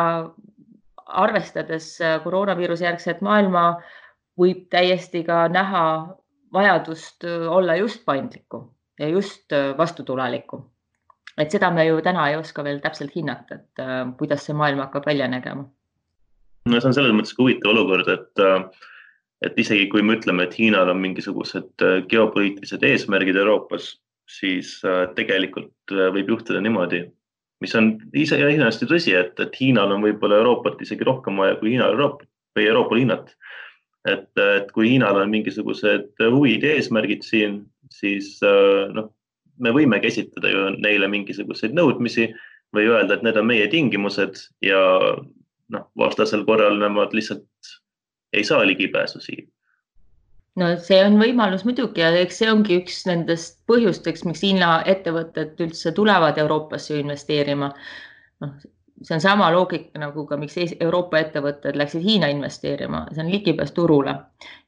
arvestades 1.23 1.87
äh, 2.05 2.19
koroonaviiruse 2.21 2.85
järgset 2.85 3.23
maailma, 3.25 3.63
võib 4.37 4.67
täiesti 4.69 5.23
ka 5.25 5.47
näha 5.49 5.81
vajadust 6.53 7.25
äh, 7.25 7.47
olla 7.49 7.79
just 7.81 8.05
paindlikum 8.05 8.67
ja 8.99 9.09
just 9.09 9.49
vastutulelikum. 9.77 10.67
et 11.37 11.49
seda 11.49 11.71
me 11.71 11.87
ju 11.87 11.97
täna 12.05 12.27
ei 12.29 12.37
oska 12.37 12.63
veel 12.63 12.77
täpselt 12.83 13.15
hinnata, 13.15 13.55
et 13.55 13.81
kuidas 14.21 14.45
see 14.45 14.53
maailm 14.53 14.83
hakkab 14.85 15.09
välja 15.09 15.27
nägema. 15.27 15.65
no 16.65 16.79
see 16.79 16.91
on 16.91 16.93
selles 16.93 17.17
mõttes 17.17 17.33
huvitav 17.41 17.73
olukord, 17.73 18.13
et 18.19 18.45
et 19.45 19.59
isegi 19.59 19.87
kui 19.91 20.03
me 20.03 20.17
ütleme, 20.17 20.45
et 20.45 20.57
Hiinal 20.59 20.91
on 20.91 20.99
mingisugused 21.03 21.85
äh, 21.85 22.01
geopoliitilised 22.11 22.83
eesmärgid 22.85 23.39
Euroopas, 23.39 23.93
siis 24.29 24.75
äh, 24.85 25.05
tegelikult 25.15 25.93
äh, 25.95 26.09
võib 26.15 26.33
juhtuda 26.35 26.61
niimoodi, 26.63 27.05
mis 27.63 27.75
on 27.75 27.93
iseenesest 28.15 28.83
ju 28.83 28.89
tõsi, 28.91 29.15
et, 29.19 29.39
et 29.39 29.55
Hiinal 29.59 29.95
on 29.95 30.03
võib-olla 30.03 30.41
Euroopat 30.41 30.83
isegi 30.83 31.07
rohkem 31.07 31.39
vaja 31.39 31.57
kui 31.59 31.73
Hiinal 31.73 31.95
Euroopat 31.95 32.27
või 32.57 32.67
Euroopa 32.67 32.99
Hiinat. 32.99 33.33
et, 34.07 34.29
et 34.39 34.69
kui 34.71 34.93
Hiinal 34.93 35.19
on 35.21 35.31
mingisugused 35.31 36.21
huvid 36.31 36.63
ja 36.63 36.75
eesmärgid 36.77 37.25
siin, 37.27 37.59
siis 37.91 38.37
noh, 38.95 39.09
me 39.59 39.73
võimegi 39.75 40.07
esitada 40.07 40.51
ju 40.51 40.69
neile 40.79 41.09
mingisuguseid 41.11 41.75
nõudmisi 41.75 42.29
või 42.75 42.87
öelda, 42.87 43.17
et 43.17 43.25
need 43.27 43.37
on 43.37 43.47
meie 43.49 43.67
tingimused 43.67 44.39
ja 44.63 44.79
noh, 45.75 45.85
vastasel 45.99 46.45
korral 46.47 46.79
nemad 46.79 47.13
lihtsalt 47.13 47.43
ei 48.33 48.43
saa 48.43 48.67
ligipääsu 48.67 49.19
siia. 49.19 49.47
no 50.55 50.73
see 50.83 50.99
on 51.05 51.19
võimalus 51.21 51.63
muidugi 51.65 52.03
ja 52.03 52.09
eks 52.23 52.41
see 52.41 52.49
ongi 52.51 52.81
üks 52.81 53.03
nendest 53.09 53.59
põhjusteks, 53.69 54.25
miks 54.27 54.43
Hiina 54.43 54.79
ettevõtted 54.93 55.61
üldse 55.65 55.93
tulevad 55.95 56.37
Euroopasse 56.37 56.99
investeerima. 56.99 57.71
noh, 58.43 58.53
see 59.01 59.15
on 59.15 59.23
sama 59.23 59.49
loogika 59.55 60.01
nagu 60.01 60.25
ka, 60.27 60.37
miks 60.37 60.57
Euroopa 60.79 61.21
ettevõtted 61.23 61.77
läksid 61.79 62.03
Hiina 62.05 62.31
investeerima, 62.33 63.05
see 63.13 63.23
on 63.25 63.31
ligipääs 63.31 63.71
turule 63.71 64.15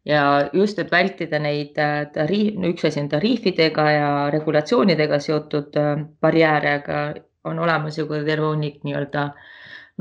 ja 0.06 0.50
just, 0.54 0.80
et 0.80 0.92
vältida 0.92 1.40
neid 1.40 1.78
äh, 1.78 2.06
tariif, 2.14 2.58
üks 2.74 2.88
asi 2.88 3.04
on 3.04 3.10
tariifidega 3.10 3.90
ja 3.92 4.12
regulatsioonidega 4.34 5.20
seotud 5.20 5.78
äh, 5.78 5.98
barjääre, 6.22 6.78
aga 6.82 7.02
on 7.44 7.60
olemas 7.60 7.98
ju 7.98 8.08
ka 8.08 8.24
terve 8.26 8.48
hunnik 8.54 8.82
nii-öelda 8.86 9.26
äh, 9.30 9.50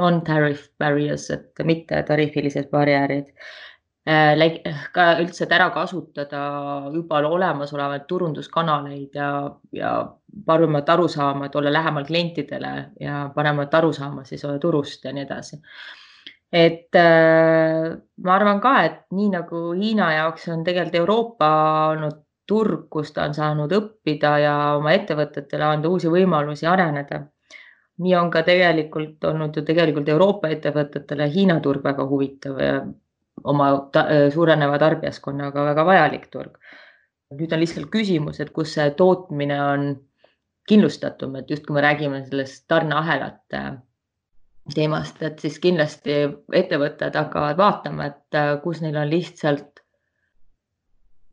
non-tariff 0.01 0.71
barriers, 0.81 1.29
et 1.35 1.65
mitte 1.69 2.03
tariifilised 2.09 2.71
barjäärid. 2.73 3.29
Äh, 4.09 4.61
ka 4.97 5.07
üldse, 5.21 5.45
et 5.45 5.53
ära 5.53 5.69
kasutada 5.75 6.43
juba 6.95 7.21
olemasolevaid 7.29 8.07
turunduskanaleid 8.09 9.17
ja, 9.21 9.31
ja 9.77 9.93
paremat 10.47 10.89
arusaama, 10.89 11.47
et 11.47 11.57
olla 11.61 11.73
lähemal 11.73 12.09
klientidele 12.09 12.75
ja 13.01 13.27
paremat 13.35 13.75
arusaama 13.75 14.25
siis 14.25 14.47
turust 14.61 15.05
ja 15.05 15.13
nii 15.13 15.27
edasi 15.29 15.61
et 16.53 16.97
äh, 16.99 17.93
ma 18.25 18.35
arvan 18.35 18.61
ka, 18.61 18.73
et 18.85 18.99
nii 19.15 19.29
nagu 19.37 19.71
Hiina 19.79 20.11
jaoks 20.17 20.49
on 20.51 20.65
tegelikult 20.67 20.99
Euroopa 21.03 21.51
olnud 21.93 22.25
turg, 22.51 22.89
kus 22.91 23.13
ta 23.15 23.29
on 23.29 23.35
saanud 23.35 23.73
õppida 23.77 24.33
ja 24.43 24.55
oma 24.79 24.95
ettevõtetele 24.97 25.69
anda 25.69 25.93
uusi 25.93 26.11
võimalusi 26.11 26.67
areneda 26.67 27.23
nii 28.01 28.15
on 28.17 28.31
ka 28.33 28.43
tegelikult 28.47 29.25
olnud 29.29 29.57
ju 29.57 29.65
tegelikult 29.67 30.09
Euroopa 30.09 30.51
ettevõtetele 30.55 31.29
Hiina 31.33 31.59
turg 31.61 31.85
väga 31.85 32.07
huvitav 32.09 32.61
ja 32.61 32.77
oma 33.45 33.71
ta, 33.93 34.07
suureneva 34.33 34.79
tarbijaskonnaga 34.81 35.65
väga 35.73 35.85
vajalik 35.87 36.31
turg. 36.33 36.57
nüüd 37.31 37.53
on 37.55 37.61
lihtsalt 37.63 37.91
küsimus, 37.93 38.41
et 38.41 38.49
kus 38.51 38.73
see 38.75 38.89
tootmine 38.99 39.59
on 39.63 39.85
kindlustatum, 40.67 41.37
et 41.39 41.51
just 41.51 41.67
kui 41.67 41.77
me 41.77 41.85
räägime 41.85 42.25
sellest 42.27 42.65
tarneahelate 42.69 43.61
teemast, 44.75 45.23
et 45.23 45.39
siis 45.43 45.59
kindlasti 45.63 46.17
ettevõtted 46.55 47.17
hakkavad 47.17 47.59
vaatama, 47.59 48.11
et 48.11 48.39
äh, 48.39 48.53
kus 48.63 48.83
neil 48.85 48.99
on 49.01 49.09
lihtsalt 49.11 49.83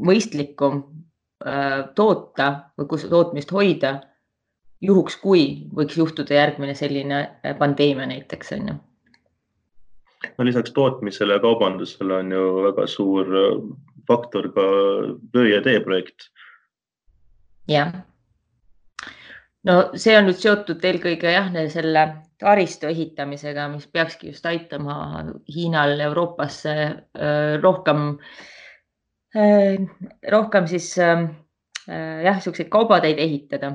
mõistlikum 0.06 0.84
äh, 1.46 1.90
toota 1.98 2.50
või 2.78 2.90
kus 2.94 3.08
tootmist 3.10 3.52
hoida 3.54 3.98
juhuks, 4.82 5.18
kui 5.22 5.46
võiks 5.76 5.98
juhtuda 5.98 6.38
järgmine 6.38 6.76
selline 6.78 7.22
äh, 7.22 7.56
pandeemia 7.58 8.08
näiteks 8.10 8.54
on 8.58 8.68
ju. 8.72 8.76
no 10.38 10.46
lisaks 10.46 10.74
tootmisele 10.74 11.38
ja 11.38 11.44
kaubandusele 11.44 12.22
on 12.22 12.32
ju 12.32 12.44
väga 12.68 12.88
suur 12.88 13.32
äh, 13.42 13.56
faktor 14.08 14.52
ka 14.54 14.68
vöö 15.34 15.48
ja 15.50 15.62
tee 15.66 15.80
projekt. 15.80 16.30
jah. 17.68 17.96
no 19.64 19.80
see 19.96 20.18
on 20.18 20.30
nüüd 20.30 20.42
seotud 20.42 20.86
eelkõige 20.86 21.34
jah, 21.34 21.50
selle 21.74 22.06
taristu 22.38 22.92
ehitamisega, 22.92 23.66
mis 23.74 23.88
peakski 23.90 24.30
just 24.30 24.46
aitama 24.46 25.26
Hiinal 25.50 26.00
Euroopasse 26.12 26.78
äh, 26.78 27.58
rohkem, 27.64 28.20
rohkem 30.32 30.68
siis 30.70 30.88
jah, 30.98 31.28
niisuguseid 32.38 32.70
kaubateid 32.74 33.20
ehitada 33.22 33.74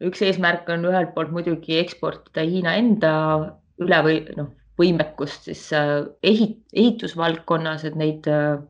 üks 0.00 0.22
eesmärk 0.24 0.68
on 0.72 0.86
ühelt 0.88 1.12
poolt 1.14 1.32
muidugi 1.34 1.78
eksportida 1.80 2.44
Hiina 2.46 2.74
enda 2.80 3.12
üle 3.80 4.00
või 4.04 4.20
noh, 4.36 4.48
võimekust 4.80 5.48
siis 5.50 5.62
äh, 5.76 6.00
ehit, 6.22 6.58
ehitusvaldkonnas, 6.72 7.84
et 7.88 7.96
neid 8.00 8.28
äh, 8.30 8.60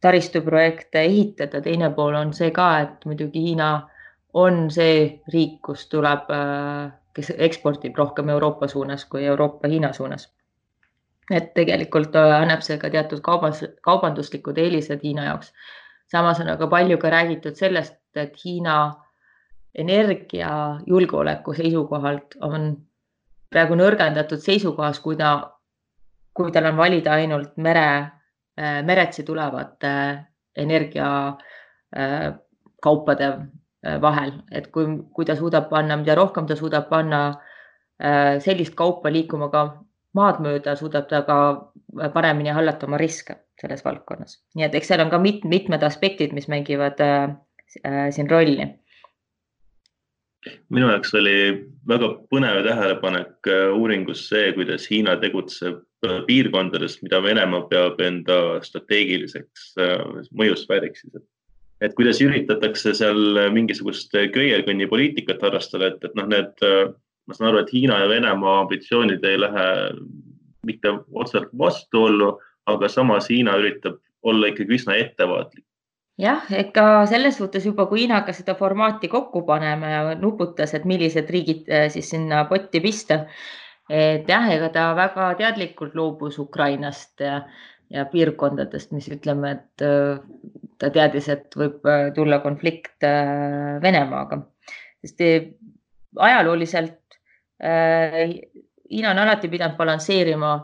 taristuprojekte 0.00 1.02
ehitada. 1.04 1.60
teine 1.60 1.90
pool 1.96 2.16
on 2.16 2.32
see 2.36 2.50
ka, 2.56 2.70
et 2.86 3.06
muidugi 3.08 3.44
Hiina 3.48 3.70
on 4.40 4.68
see 4.70 5.20
riik, 5.32 5.60
kus 5.66 5.86
tuleb, 5.92 6.30
äh, 6.32 6.90
kes 7.16 7.32
ekspordib 7.36 7.98
rohkem 7.98 8.30
Euroopa 8.30 8.68
suunas 8.68 9.04
kui 9.04 9.24
Euroopa 9.26 9.68
Hiina 9.68 9.92
suunas. 9.92 10.30
et 11.30 11.52
tegelikult 11.54 12.16
annab 12.18 12.62
see 12.66 12.78
ka 12.78 12.88
teatud 12.90 13.20
kaubas, 13.22 13.60
kaubanduslikud 13.86 14.56
eelised 14.58 15.04
Hiina 15.04 15.28
jaoks. 15.28 15.52
samas 16.10 16.40
on 16.40 16.48
aga 16.48 16.66
palju 16.66 16.98
ka 16.98 17.10
räägitud 17.10 17.54
sellest, 17.54 18.00
et 18.16 18.34
Hiina 18.44 18.94
energiajulgeoleku 19.74 21.54
seisukohalt 21.54 22.34
on 22.46 22.76
praegu 23.50 23.74
nõrgendatud 23.78 24.38
seisukohas, 24.42 25.00
kui 25.02 25.16
ta, 25.18 25.50
kui 26.34 26.52
tal 26.54 26.66
on 26.70 26.76
valida 26.78 27.12
ainult 27.18 27.56
mere, 27.56 27.86
äh, 28.58 28.82
meretsi 28.86 29.22
tulevate 29.26 29.92
energiakaupade 30.56 33.26
äh, 33.26 33.38
äh, 33.86 34.00
vahel, 34.02 34.32
et 34.50 34.66
kui, 34.74 34.84
kui 35.14 35.24
ta 35.24 35.34
suudab 35.38 35.68
panna, 35.70 35.96
mida 35.96 36.14
rohkem 36.18 36.46
ta 36.46 36.56
suudab 36.56 36.88
panna 36.90 37.20
sellist 38.40 38.74
kaupa 38.74 39.12
liikuma 39.12 39.50
ka 39.52 39.84
maad 40.16 40.40
mööda, 40.40 40.76
suudab 40.76 41.08
ta 41.10 41.22
ka 41.26 41.36
paremini 42.14 42.50
hallata 42.54 42.86
oma 42.88 42.96
riske 43.00 43.34
selles 43.60 43.84
valdkonnas. 43.84 44.38
nii 44.56 44.66
et 44.66 44.76
eks 44.78 44.88
seal 44.88 45.02
on 45.04 45.10
ka 45.12 45.18
mit, 45.22 45.44
mitmed 45.44 45.82
aspektid, 45.86 46.32
mis 46.36 46.48
mängivad 46.48 47.00
äh, 47.04 48.08
siin 48.14 48.30
rolli 48.30 48.66
minu 50.72 50.88
jaoks 50.88 51.12
oli 51.18 51.34
väga 51.88 52.08
põnev 52.32 52.62
tähelepanek 52.64 53.48
äh, 53.50 53.66
uuringus 53.76 54.26
see, 54.30 54.52
kuidas 54.56 54.86
Hiina 54.90 55.16
tegutseb 55.20 55.82
äh, 56.06 56.20
piirkondades, 56.28 56.98
mida 57.04 57.20
Venemaa 57.24 57.66
peab 57.70 58.00
enda 58.04 58.38
strateegiliseks 58.64 59.68
äh, 59.80 60.06
mõjusfääriks 60.40 61.04
siis. 61.04 61.22
et 61.80 61.94
kuidas 61.96 62.20
üritatakse 62.24 62.94
seal 62.96 63.40
mingisugust 63.52 64.16
köielkõnni 64.34 64.88
poliitikat 64.88 65.42
harrastada, 65.44 65.92
et, 65.92 66.04
et 66.04 66.16
noh, 66.16 66.28
need, 66.28 66.60
ma 66.60 67.36
saan 67.36 67.50
aru, 67.50 67.62
et 67.62 67.72
Hiina 67.72 68.02
ja 68.02 68.10
Venemaa 68.10 68.58
ambitsioonid 68.64 69.24
ei 69.24 69.40
lähe 69.40 69.66
mitte 70.68 70.92
otseselt 71.12 71.52
vastuollu, 71.56 72.34
aga 72.68 72.88
samas 72.92 73.30
Hiina 73.32 73.56
üritab 73.60 73.96
olla 74.22 74.52
ikkagi 74.52 74.76
üsna 74.76 74.98
ettevaatlik 75.00 75.64
jah, 76.20 76.44
ega 76.52 76.84
selles 77.10 77.38
suhtes 77.40 77.64
juba, 77.66 77.86
kui 77.88 78.04
Hiina 78.04 78.20
hakkas 78.20 78.40
seda 78.42 78.54
formaati 78.58 79.08
kokku 79.12 79.42
panema 79.48 79.90
ja 79.90 80.02
nuputas, 80.20 80.74
et 80.76 80.86
millised 80.88 81.30
riigid 81.32 81.70
äh, 81.72 81.88
siis 81.92 82.10
sinna 82.12 82.44
potti 82.50 82.82
pista. 82.84 83.24
et 83.90 84.28
jah, 84.30 84.46
ega 84.54 84.68
ta 84.70 84.90
väga 84.94 85.32
teadlikult 85.40 85.96
loobus 85.98 86.38
Ukrainast 86.38 87.20
ja, 87.24 87.40
ja 87.90 88.04
piirkondadest, 88.06 88.92
mis 88.94 89.08
ütleme, 89.10 89.56
et 89.56 89.86
äh, 89.86 90.20
ta 90.78 90.92
teadis, 90.94 91.28
et 91.32 91.56
võib 91.56 91.86
äh, 91.88 92.10
tulla 92.14 92.38
konflikt 92.44 93.02
Venemaaga, 93.82 94.42
sest 95.04 95.24
ajalooliselt 96.16 96.96
Hiina 97.60 99.10
on 99.10 99.18
alati 99.20 99.48
pidanud 99.52 99.76
balansseerima 99.76 100.54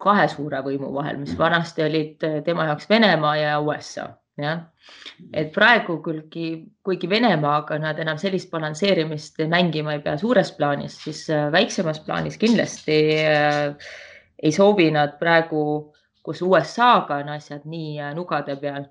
kahe 0.00 0.24
suure 0.32 0.62
võimu 0.64 0.88
vahel, 0.94 1.18
mis 1.20 1.34
vanasti 1.38 1.84
olid 1.84 2.24
tema 2.46 2.64
jaoks 2.70 2.88
Venemaa 2.88 3.34
ja 3.36 3.58
USA 3.60 4.06
jah, 4.38 4.62
et 5.34 5.50
praegu 5.54 5.98
küllgi, 6.04 6.48
kuigi 6.84 7.10
Venemaaga 7.10 7.78
nad 7.82 7.98
enam 8.02 8.18
sellist 8.20 8.50
balansseerimist 8.52 9.40
mängima 9.50 9.96
ei 9.96 10.02
pea 10.04 10.16
suures 10.20 10.52
plaanis, 10.56 10.98
siis 11.04 11.24
äh, 11.34 11.48
väiksemas 11.52 12.00
plaanis 12.06 12.38
kindlasti 12.40 12.98
äh, 13.24 13.90
ei 14.42 14.54
soovi 14.54 14.90
nad 14.94 15.18
praegu, 15.20 15.62
kus 16.22 16.42
USA-ga 16.44 17.22
on 17.24 17.34
asjad 17.36 17.66
nii 17.68 17.98
äh, 18.00 18.14
nugade 18.16 18.56
peal, 18.60 18.88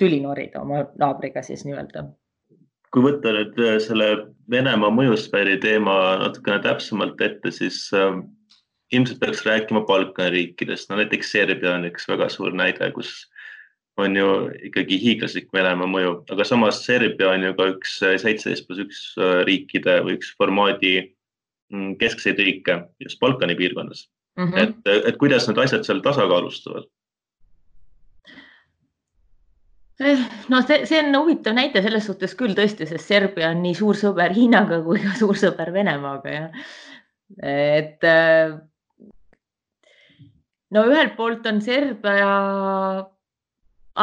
tüli 0.00 0.16
norida 0.24 0.62
oma 0.62 0.78
naabriga 0.96 1.42
siis 1.44 1.60
nii-öelda. 1.66 2.06
Kui 2.88 3.02
võtta 3.04 3.34
nüüd 3.36 3.58
selle 3.84 4.06
Venemaa 4.48 4.88
mõjusfääri 4.96 5.58
teema 5.60 5.92
natukene 6.22 6.62
täpsemalt 6.64 7.20
ette, 7.20 7.52
siis 7.52 7.82
äh, 7.92 8.16
ilmselt 8.92 9.20
peaks 9.20 9.44
rääkima 9.46 9.82
Balkani 9.86 10.30
riikidest, 10.30 10.88
no 10.90 10.96
näiteks 10.96 11.32
Serbia 11.32 11.74
on 11.76 11.84
üks 11.88 12.08
väga 12.08 12.28
suur 12.32 12.54
näide, 12.56 12.90
kus 12.96 13.12
on 13.98 14.16
ju 14.16 14.28
ikkagi 14.70 14.98
hiiglaslik 15.02 15.48
Venemaa 15.54 15.88
mõju, 15.90 16.12
aga 16.32 16.46
samas 16.46 16.82
Serbia 16.84 17.32
on 17.32 17.48
ju 17.48 17.54
ka 17.58 17.70
üks 17.74 17.96
äh, 18.06 18.18
seitseteist 18.20 18.68
pluss 18.68 18.84
üks 18.84 19.00
äh, 19.18 19.40
riikide 19.48 19.98
või 20.06 20.18
üks 20.18 20.30
formaadi 20.38 20.94
mm, 21.72 21.96
keskseid 22.02 22.38
riike 22.42 22.80
just 23.02 23.18
Balkani 23.22 23.58
piirkonnas 23.58 24.06
mm. 24.38 24.46
-hmm. 24.46 24.62
et, 24.62 25.08
et 25.10 25.18
kuidas 25.20 25.48
need 25.48 25.60
asjad 25.64 25.86
seal 25.86 26.02
tasakaalustuvad? 26.04 26.86
no 29.98 30.62
see, 30.62 30.84
see 30.86 31.00
on 31.02 31.16
huvitav 31.18 31.56
näide 31.58 31.82
selles 31.82 32.06
suhtes 32.06 32.36
küll 32.38 32.54
tõesti, 32.54 32.86
sest 32.86 33.10
Serbia 33.10 33.50
on 33.50 33.62
nii 33.64 33.74
suur 33.74 33.98
sõber 33.98 34.34
Hiinaga 34.36 34.78
kui 34.86 35.02
ka 35.02 35.16
suur 35.22 35.38
sõber 35.38 35.74
Venemaaga 35.74 36.34
ja 36.34 36.48
et 37.42 38.04
äh, 38.06 38.54
no 40.70 40.84
ühelt 40.88 41.16
poolt 41.18 41.46
on 41.50 41.60
Serbia 41.64 42.28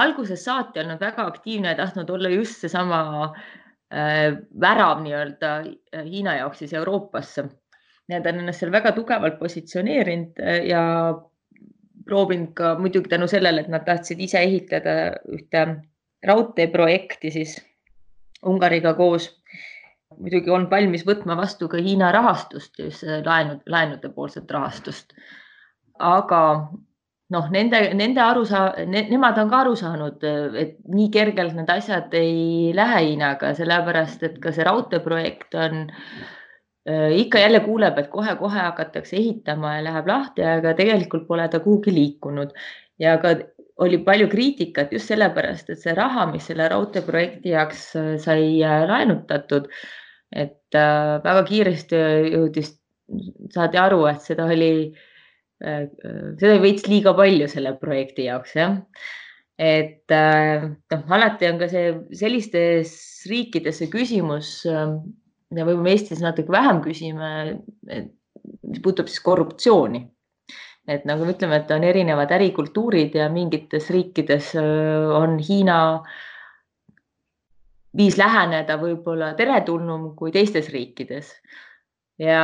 algusest 0.02 0.48
saati 0.48 0.82
olnud 0.82 1.02
väga 1.02 1.28
aktiivne 1.32 1.74
ja 1.74 1.80
tahtnud 1.80 2.10
olla 2.10 2.30
just 2.30 2.64
seesama 2.64 3.00
äh, 3.26 4.36
värav 4.62 5.04
nii-öelda 5.04 5.54
äh, 5.60 6.04
Hiina 6.10 6.36
jaoks 6.42 6.64
siis 6.64 6.74
Euroopasse. 6.74 7.48
Nad 8.10 8.28
on 8.30 8.42
ennast 8.44 8.62
seal 8.62 8.72
väga 8.72 8.92
tugevalt 8.94 9.40
positsioneerinud 9.40 10.42
ja 10.70 10.82
proovinud 12.06 12.52
ka 12.54 12.76
muidugi 12.80 13.10
tänu 13.10 13.28
sellele, 13.28 13.64
et 13.66 13.72
nad 13.74 13.86
tahtsid 13.86 14.20
ise 14.22 14.44
ehitada 14.46 15.16
ühte 15.34 15.64
raudteeprojekti 16.26 17.32
siis 17.32 17.56
Ungariga 18.46 18.94
koos. 18.94 19.32
muidugi 20.20 20.52
on 20.54 20.70
valmis 20.72 21.02
võtma 21.04 21.36
vastu 21.36 21.68
ka 21.68 21.82
Hiina 21.82 22.12
rahastust, 22.14 22.78
just 22.80 23.04
laenud, 23.26 23.64
laenude 23.66 24.10
poolset 24.14 24.52
rahastust. 24.52 25.14
aga 26.00 26.42
noh, 27.34 27.50
nende, 27.52 27.80
nende 27.98 28.22
aru 28.22 28.46
saa- 28.46 28.86
ne,, 28.86 29.08
nemad 29.10 29.38
on 29.42 29.50
ka 29.50 29.64
aru 29.64 29.76
saanud, 29.80 30.24
et 30.62 30.78
nii 30.86 31.10
kergelt 31.14 31.56
need 31.58 31.70
asjad 31.70 32.14
ei 32.14 32.72
lähe 32.76 33.02
Hiinaga, 33.08 33.54
sellepärast 33.58 34.24
et 34.24 34.40
ka 34.44 34.54
see 34.54 34.68
raudteeprojekt 34.68 35.58
on 35.58 35.86
äh, 35.90 36.34
Äh, 36.90 37.18
ikka 37.18 37.40
jälle 37.40 37.60
kuuleb, 37.66 37.98
et 37.98 38.12
kohe-kohe 38.14 38.60
hakatakse 38.62 39.16
ehitama 39.18 39.72
ja 39.74 39.84
läheb 39.88 40.10
lahti, 40.10 40.44
aga 40.46 40.74
tegelikult 40.78 41.24
pole 41.28 41.48
ta 41.50 41.58
kuhugi 41.64 41.90
liikunud. 41.96 42.52
Ja 43.02 43.16
ka 43.24 43.32
oli 43.82 43.98
palju 44.06 44.28
kriitikat 44.30 44.94
just 44.94 45.10
sellepärast, 45.10 45.72
et 45.74 45.82
see 45.82 45.96
raha, 45.98 46.28
mis 46.30 46.46
selle 46.46 46.68
raudteeprojekti 46.70 47.56
jaoks 47.56 47.82
äh, 47.98 48.12
sai 48.22 48.46
äh, 48.62 48.84
laenutatud, 48.92 49.66
et 50.44 50.78
väga 51.26 51.42
kiiresti 51.48 51.98
jõudis, 52.36 52.70
saadi 53.54 53.80
aru, 53.82 54.04
et 54.12 54.22
seda 54.22 54.46
oli, 54.52 54.72
seda 55.66 56.52
oli 56.54 56.64
veits 56.70 56.88
liiga 56.88 57.16
palju 57.18 57.50
selle 57.52 57.76
projekti 57.82 58.30
jaoks, 58.30 58.56
jah 58.60 58.80
et 59.56 60.12
noh, 60.12 61.04
alati 61.16 61.48
on 61.48 61.62
ka 61.62 61.70
see 61.72 61.94
sellistes 62.20 62.92
riikides 63.32 63.80
see 63.80 63.88
küsimus 63.88 64.58
mida 65.56 65.66
võib-olla 65.68 65.94
Eestis 65.94 66.22
natuke 66.24 66.54
vähem 66.54 66.82
küsime, 66.84 67.30
mis 67.86 68.82
puudutab 68.84 69.10
siis 69.12 69.24
korruptsiooni. 69.26 70.06
et 70.86 71.06
nagu 71.10 71.26
me 71.26 71.34
ütleme, 71.34 71.58
et 71.58 71.72
on 71.74 71.84
erinevad 71.84 72.30
ärikultuurid 72.36 73.16
ja 73.18 73.26
mingites 73.34 73.88
riikides 73.90 74.52
on 74.56 75.40
Hiina 75.42 75.78
viis 77.98 78.20
läheneda 78.22 78.78
võib-olla 78.78 79.32
teretulnum 79.40 80.12
kui 80.20 80.32
teistes 80.36 80.70
riikides. 80.74 81.32
ja 82.22 82.44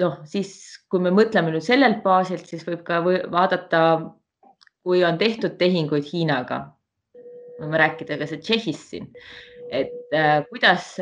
noh, 0.00 0.16
siis 0.24 0.54
kui 0.94 1.02
me 1.02 1.10
mõtleme 1.10 1.50
nüüd 1.50 1.64
sellelt 1.66 2.04
baasilt, 2.04 2.46
siis 2.46 2.62
võib 2.66 2.84
ka 2.86 3.00
vaadata, 3.02 3.80
kui 4.86 5.02
on 5.02 5.18
tehtud 5.18 5.56
tehinguid 5.58 6.06
Hiinaga. 6.06 6.60
võime 7.58 7.78
rääkida 7.78 8.18
ka 8.18 8.26
see 8.30 8.42
Tšehhist 8.42 8.94
siin 8.94 9.10
et 9.74 10.14
äh, 10.14 10.44
kuidas, 10.48 10.94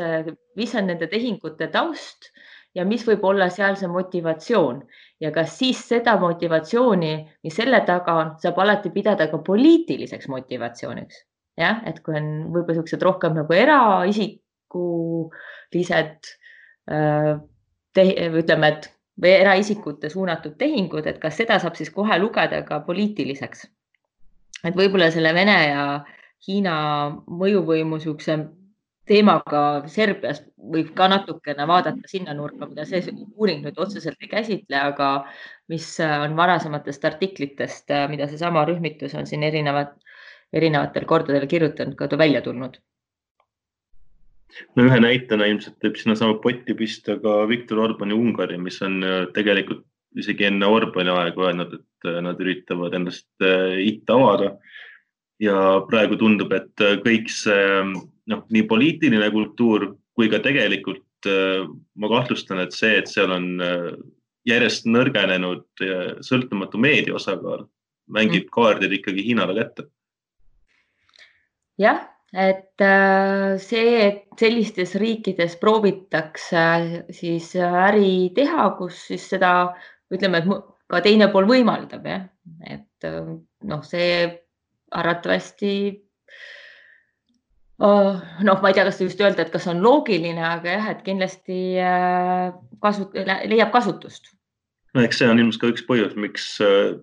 mis 0.57 0.73
on 0.75 0.87
nende 0.89 1.07
tehingute 1.11 1.67
taust 1.73 2.31
ja 2.75 2.85
mis 2.87 3.03
võib 3.07 3.23
olla 3.27 3.49
seal 3.53 3.75
see 3.77 3.89
motivatsioon 3.91 4.77
ja 5.21 5.31
kas 5.35 5.57
siis 5.59 5.79
seda 5.89 6.13
motivatsiooni, 6.21 7.13
mis 7.45 7.55
selle 7.57 7.81
taga 7.87 8.11
on, 8.21 8.27
saab 8.41 8.57
alati 8.63 8.89
pidada 8.93 9.23
ka 9.31 9.37
poliitiliseks 9.45 10.27
motivatsiooniks. 10.31 11.15
jah, 11.59 11.77
et 11.85 11.97
kui 12.01 12.13
on 12.17 12.25
võib-olla 12.49 12.73
niisugused 12.73 13.01
rohkem 13.05 13.33
nagu 13.37 13.53
eraisikulised 13.53 16.21
äh, 16.89 17.37
ütleme, 17.93 18.67
et 18.73 18.89
või 19.21 19.35
eraisikute 19.37 20.09
suunatud 20.09 20.57
tehingud, 20.57 21.07
et 21.07 21.19
kas 21.21 21.37
seda 21.37 21.59
saab 21.59 21.77
siis 21.77 21.91
kohe 21.93 22.17
lugeda 22.19 22.63
ka 22.67 22.79
poliitiliseks. 22.87 23.67
et 24.63 24.75
võib-olla 24.75 25.11
selle 25.11 25.33
Vene 25.33 25.57
ja 25.67 26.05
Hiina 26.47 26.75
mõjuvõimu 27.27 27.97
niisuguse 27.97 28.37
teemaga 29.07 29.83
Serbias 29.91 30.41
võib 30.57 30.93
ka 30.95 31.07
natukene 31.11 31.67
vaadata 31.67 32.07
sinna 32.07 32.33
nurka, 32.33 32.67
mida 32.67 32.85
see 32.87 33.01
uuring 33.35 33.63
nüüd 33.65 33.79
otseselt 33.79 34.21
ei 34.23 34.31
käsitle, 34.31 34.79
aga 34.79 35.09
mis 35.71 35.87
on 36.05 36.35
varasematest 36.39 37.05
artiklitest, 37.11 37.91
mida 38.09 38.27
seesama 38.31 38.65
rühmitus 38.67 39.15
on 39.19 39.27
siin 39.27 39.43
erinevad, 39.43 39.95
erinevatel 40.53 41.05
kordadel 41.05 41.47
kirjutanud, 41.47 41.95
ka 41.99 42.07
välja 42.17 42.41
tulnud. 42.41 42.79
No 44.75 44.85
ühe 44.87 44.99
näitena 45.01 45.47
ilmselt 45.49 45.81
võib 45.83 45.97
sinnasama 45.99 46.37
potti 46.43 46.75
pista 46.77 47.17
ka 47.21 47.43
Viktor 47.49 47.81
Orbani 47.87 48.15
Ungari, 48.17 48.59
mis 48.61 48.81
on 48.85 49.01
tegelikult 49.33 49.85
isegi 50.19 50.45
enne 50.45 50.67
Orbani 50.69 51.09
aega 51.09 51.47
öelnud, 51.49 51.73
et 51.79 52.09
nad 52.21 52.41
üritavad 52.41 52.93
ennast 52.93 53.29
äh, 53.41 53.79
itta 53.81 54.17
avada 54.17 54.53
ja 55.41 55.81
praegu 55.89 56.17
tundub, 56.19 56.53
et 56.55 56.83
äh, 56.83 56.97
kõik 57.03 57.31
see 57.31 57.81
noh, 58.29 58.43
nii 58.53 58.65
poliitiline 58.69 59.29
kultuur 59.33 59.93
kui 60.17 60.29
ka 60.31 60.39
tegelikult 60.43 61.29
äh, 61.29 61.65
ma 61.99 62.11
kahtlustan, 62.11 62.61
et 62.63 62.75
see, 62.75 62.95
et 62.99 63.09
seal 63.11 63.33
on 63.33 63.49
äh, 63.63 63.89
järjest 64.47 64.89
nõrgenenud 64.91 65.83
sõltumatu 66.27 66.79
meedia 66.81 67.15
osakaal, 67.15 67.63
mängib 68.11 68.49
mm. 68.49 68.51
kaardid 68.51 68.97
ikkagi 68.97 69.23
Hiinale 69.29 69.55
kätte. 69.55 69.85
jah, 71.79 72.01
et 72.33 72.83
see, 73.61 73.89
et 74.01 74.39
sellistes 74.39 74.95
riikides 74.97 75.57
proovitakse 75.61 76.63
siis 77.13 77.51
äri 77.61 78.31
teha, 78.35 78.71
kus 78.79 79.03
siis 79.11 79.27
seda 79.35 79.51
ütleme, 80.13 80.41
et 80.41 80.71
ka 80.89 81.01
teine 81.05 81.29
pool 81.33 81.45
võimaldab 81.49 82.07
jah, 82.09 82.25
et 82.65 83.09
noh, 83.69 83.83
see 83.85 84.25
arvatavasti 84.93 85.73
oh, 87.83 88.21
noh, 88.43 88.61
ma 88.61 88.69
ei 88.69 88.77
tea, 88.77 88.85
kas 88.87 89.01
just 89.01 89.21
öelda, 89.21 89.45
et 89.45 89.51
kas 89.53 89.67
on 89.71 89.81
loogiline, 89.83 90.41
aga 90.45 90.77
jah, 90.77 90.89
et 90.93 91.03
kindlasti 91.05 91.59
äh, 91.81 92.53
kasu, 92.83 93.09
leiab 93.49 93.73
kasutust. 93.73 94.33
no 94.93 95.03
eks 95.03 95.21
see 95.21 95.29
on 95.29 95.41
ilmselt 95.41 95.63
ka 95.63 95.73
üks 95.73 95.85
põhjus, 95.89 96.15
miks 96.19 96.47
äh, 96.63 96.93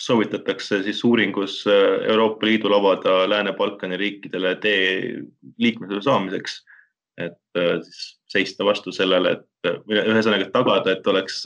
soovitatakse 0.00 0.82
siis 0.82 1.04
uuringus 1.04 1.62
äh, 1.66 2.08
Euroopa 2.10 2.46
Liidul 2.46 2.74
avada 2.76 3.22
Lääne-Balkani 3.28 3.96
riikidele 3.96 4.54
tee 4.60 5.22
liikmesuse 5.58 6.04
saamiseks. 6.08 6.62
et 7.20 7.34
siis 7.84 8.20
seista 8.32 8.64
vastu 8.64 8.92
sellele, 8.92 9.32
et 9.36 9.68
ühesõnaga 9.92 10.46
tagada, 10.50 10.94
et 10.94 11.06
oleks 11.06 11.42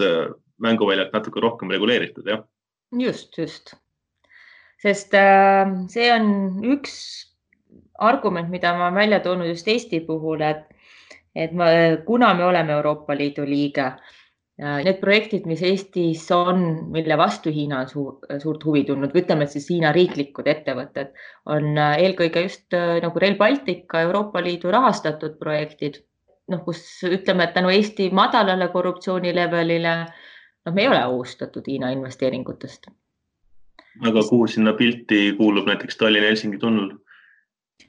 mänguväljak 0.63 1.11
natuke 1.13 1.43
rohkem 1.43 1.73
reguleeritud, 1.75 2.29
jah. 2.31 2.45
just, 2.95 3.35
just 3.39 3.75
sest 4.83 5.15
äh, 5.15 5.67
see 5.91 6.09
on 6.13 6.63
üks 6.75 6.95
argument, 7.99 8.51
mida 8.53 8.75
ma 8.77 8.89
olen 8.89 9.01
välja 9.01 9.21
toonud 9.25 9.49
just 9.49 9.69
Eesti 9.69 10.03
puhul, 10.05 10.43
et, 10.45 10.67
et 11.35 11.55
ma, 11.57 11.71
kuna 12.07 12.35
me 12.37 12.45
oleme 12.45 12.77
Euroopa 12.77 13.17
Liidu 13.17 13.47
liige, 13.49 13.93
need 14.57 15.01
projektid, 15.03 15.45
mis 15.49 15.61
Eestis 15.63 16.25
on, 16.33 16.63
mille 16.93 17.17
vastu 17.21 17.53
Hiina 17.53 17.83
on 17.85 17.89
suur, 17.91 18.13
suurt 18.41 18.65
huvi 18.65 18.85
tundnud, 18.89 19.13
ütleme 19.17 19.45
siis 19.53 19.69
Hiina 19.69 19.93
riiklikud 19.93 20.49
ettevõtted, 20.49 21.13
on 21.53 21.77
äh, 21.77 21.97
eelkõige 22.07 22.47
just 22.47 22.77
äh, 22.77 22.97
nagu 23.05 23.21
Rail 23.21 23.37
Baltic, 23.37 23.85
ka 23.93 24.01
Euroopa 24.07 24.41
Liidu 24.45 24.73
rahastatud 24.73 25.37
projektid, 25.43 26.01
noh, 26.53 26.63
kus 26.65 26.81
ütleme, 27.05 27.45
et 27.45 27.57
tänu 27.57 27.73
Eesti 27.75 28.09
madalale 28.17 28.71
korruptsiooni 28.73 29.35
levelile, 29.37 29.97
noh, 30.07 30.73
me 30.73 30.87
ei 30.87 30.89
ole 30.89 31.05
ohustatud 31.05 31.69
Hiina 31.69 31.93
investeeringutest 31.93 32.89
aga 34.05 34.21
kuhu 34.29 34.47
sinna 34.47 34.73
pilti 34.77 35.33
kuulub 35.39 35.69
näiteks 35.71 35.97
Tallinna-Helsingi 35.97 36.59
tunnel? 36.61 36.91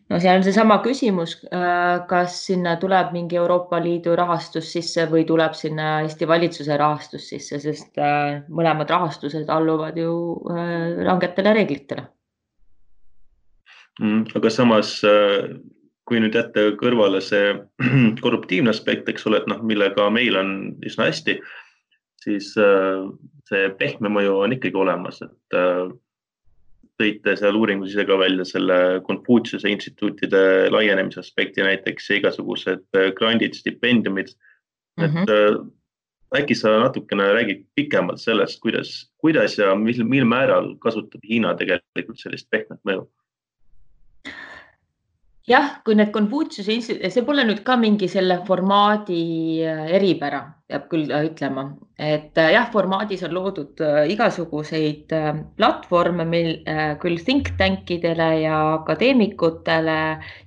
No 0.09 0.19
seal 0.23 0.39
on 0.39 0.45
seesama 0.45 0.79
küsimus, 0.85 1.35
äh, 1.51 2.01
kas 2.09 2.39
sinna 2.47 2.75
tuleb 2.81 3.11
mingi 3.15 3.39
Euroopa 3.39 3.79
Liidu 3.83 4.15
rahastus 4.15 4.71
sisse 4.73 5.07
või 5.11 5.25
tuleb 5.27 5.55
sinna 5.57 6.01
Eesti 6.05 6.27
valitsuse 6.29 6.77
rahastus 6.79 7.29
sisse, 7.31 7.59
sest 7.63 7.99
äh, 7.99 8.41
mõlemad 8.47 8.89
rahastused 8.93 9.49
alluvad 9.51 9.99
ju 9.99 10.13
äh, 10.53 11.03
rangetele 11.07 11.55
reeglitele. 11.59 12.07
Mm, 13.97 14.27
aga 14.37 14.49
samas, 14.53 14.99
kui 16.05 16.19
nüüd 16.21 16.35
jätta 16.37 16.67
kõrvale 16.77 17.17
see 17.25 17.55
korruptiivne 18.23 18.69
aspekt, 18.69 19.09
eks 19.09 19.25
ole, 19.25 19.41
et 19.41 19.47
noh, 19.49 19.63
millega 19.65 20.05
meil 20.13 20.37
on 20.37 20.51
üsna 20.85 21.09
hästi 21.09 21.39
siis 22.21 22.51
see 23.47 23.69
pehme 23.79 24.11
mõju 24.11 24.35
on 24.43 24.53
ikkagi 24.53 24.77
olemas, 24.77 25.21
et 25.23 25.57
tõite 26.97 27.35
seal 27.37 27.57
uuringus 27.57 27.93
ise 27.93 28.05
ka 28.09 28.17
välja 28.19 28.45
selle 28.47 28.77
Konfutsiuse 29.05 29.69
instituutide 29.69 30.69
laienemise 30.73 31.21
aspekti 31.21 31.65
näiteks 31.65 32.09
igasugused 32.17 32.85
äh, 32.97 33.11
grandid, 33.17 33.57
stipendiumid 33.57 34.33
mm. 34.97 35.03
-hmm. 35.05 35.23
et 35.23 35.29
mhm. 35.29 35.69
äkki 36.41 36.55
sa 36.55 36.73
natukene 36.79 37.29
räägid 37.33 37.65
pikemalt 37.75 38.19
sellest, 38.19 38.59
kuidas, 38.59 39.11
kuidas 39.17 39.57
ja 39.57 39.75
mil, 39.75 40.03
mil 40.03 40.25
määral 40.25 40.75
kasutab 40.79 41.21
Hiina 41.29 41.55
tegelikult 41.55 42.19
sellist 42.19 42.49
pehmet 42.49 42.81
mõju? 42.83 43.07
Jah, 45.47 45.67
kui 45.85 45.95
need 45.95 46.11
Konfutsiuse 46.15 46.73
instituut, 46.75 47.13
see 47.13 47.23
pole 47.27 47.45
nüüd 47.47 47.61
ka 47.67 47.77
mingi 47.79 48.09
selle 48.11 48.41
formaadi 48.47 49.19
äh, 49.63 49.83
eripära, 49.95 50.41
peab 50.67 50.89
küll 50.91 51.07
äh, 51.07 51.23
ütlema, 51.29 51.63
et 51.95 52.35
äh, 52.41 52.51
jah, 52.55 52.67
formaadis 52.73 53.23
on 53.27 53.35
loodud 53.37 53.83
igasuguseid 54.11 55.15
platvorme, 55.59 56.27
mil 56.27 56.51
küll 57.03 57.23
think 57.23 57.53
tank 57.61 57.87
idele 57.95 58.29
ja 58.43 58.59
akadeemikutele 58.73 59.97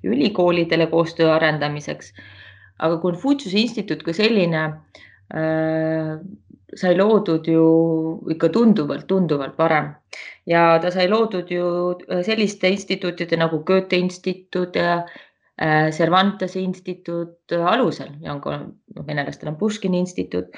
ülikoolidele 0.04 0.90
koostöö 0.92 1.32
arendamiseks. 1.38 2.12
aga 2.80 2.96
Konfutsiuse 3.00 3.58
instituut 3.60 4.02
kui 4.04 4.14
selline 4.16 4.62
sai 6.76 6.94
loodud 6.96 7.46
ju 7.48 7.64
ikka 8.30 8.50
tunduvalt, 8.54 9.06
tunduvalt 9.08 9.58
varem 9.58 9.90
ja 10.46 10.78
ta 10.82 10.90
sai 10.90 11.08
loodud 11.10 11.50
ju 11.50 11.66
äh, 12.10 12.22
selliste 12.26 12.70
instituutide 12.70 13.38
nagu 13.40 13.62
Goethe 13.66 13.96
instituut 13.96 14.76
ja 14.76 15.00
äh, 15.62 15.90
Cervantese 15.90 16.60
instituut 16.60 17.52
alusel 17.52 18.14
ja 18.22 18.34
on 18.34 18.40
ka 18.40 18.56
noh, 18.60 19.06
venelastel 19.06 19.52
on 19.52 19.58
Puškini 19.60 19.98
instituut. 19.98 20.54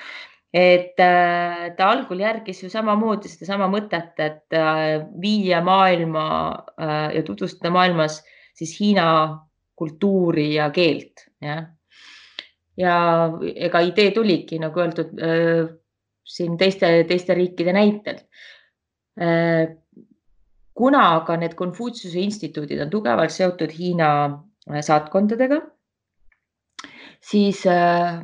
et 0.53 1.01
äh, 1.01 1.71
ta 1.77 1.91
algul 1.91 2.21
järgis 2.21 2.63
ju 2.63 2.71
samamoodi 2.71 3.29
sedasama 3.29 3.71
mõtet, 3.73 4.13
et 4.21 4.57
viia 5.21 5.63
maailma 5.65 6.25
ja 7.15 7.23
tutvustada 7.25 7.71
maailmas 7.73 8.19
siis 8.55 8.75
Hiina 8.81 9.07
kultuuri 9.75 10.55
ja 10.55 10.69
keelt, 10.71 11.25
jah. 11.41 11.71
ja 12.77 12.97
ega 13.55 13.81
idee 13.81 14.11
tuligi 14.13 14.61
nagu 14.61 14.81
öeldud 14.85 15.17
siin 16.25 16.57
teiste, 16.59 16.91
teiste 17.09 17.35
riikide 17.35 17.75
näitel. 17.77 18.23
Äh, 19.21 19.77
kuna 20.75 21.03
aga 21.19 21.37
need 21.37 21.55
Konfutsiuse 21.59 22.21
instituudid 22.23 22.81
on 22.81 22.91
tugevalt 22.91 23.35
seotud 23.35 23.73
Hiina 23.77 24.11
äh, 24.71 24.81
saatkondadega, 24.81 25.61
siis 27.21 27.67
äh, 27.69 28.23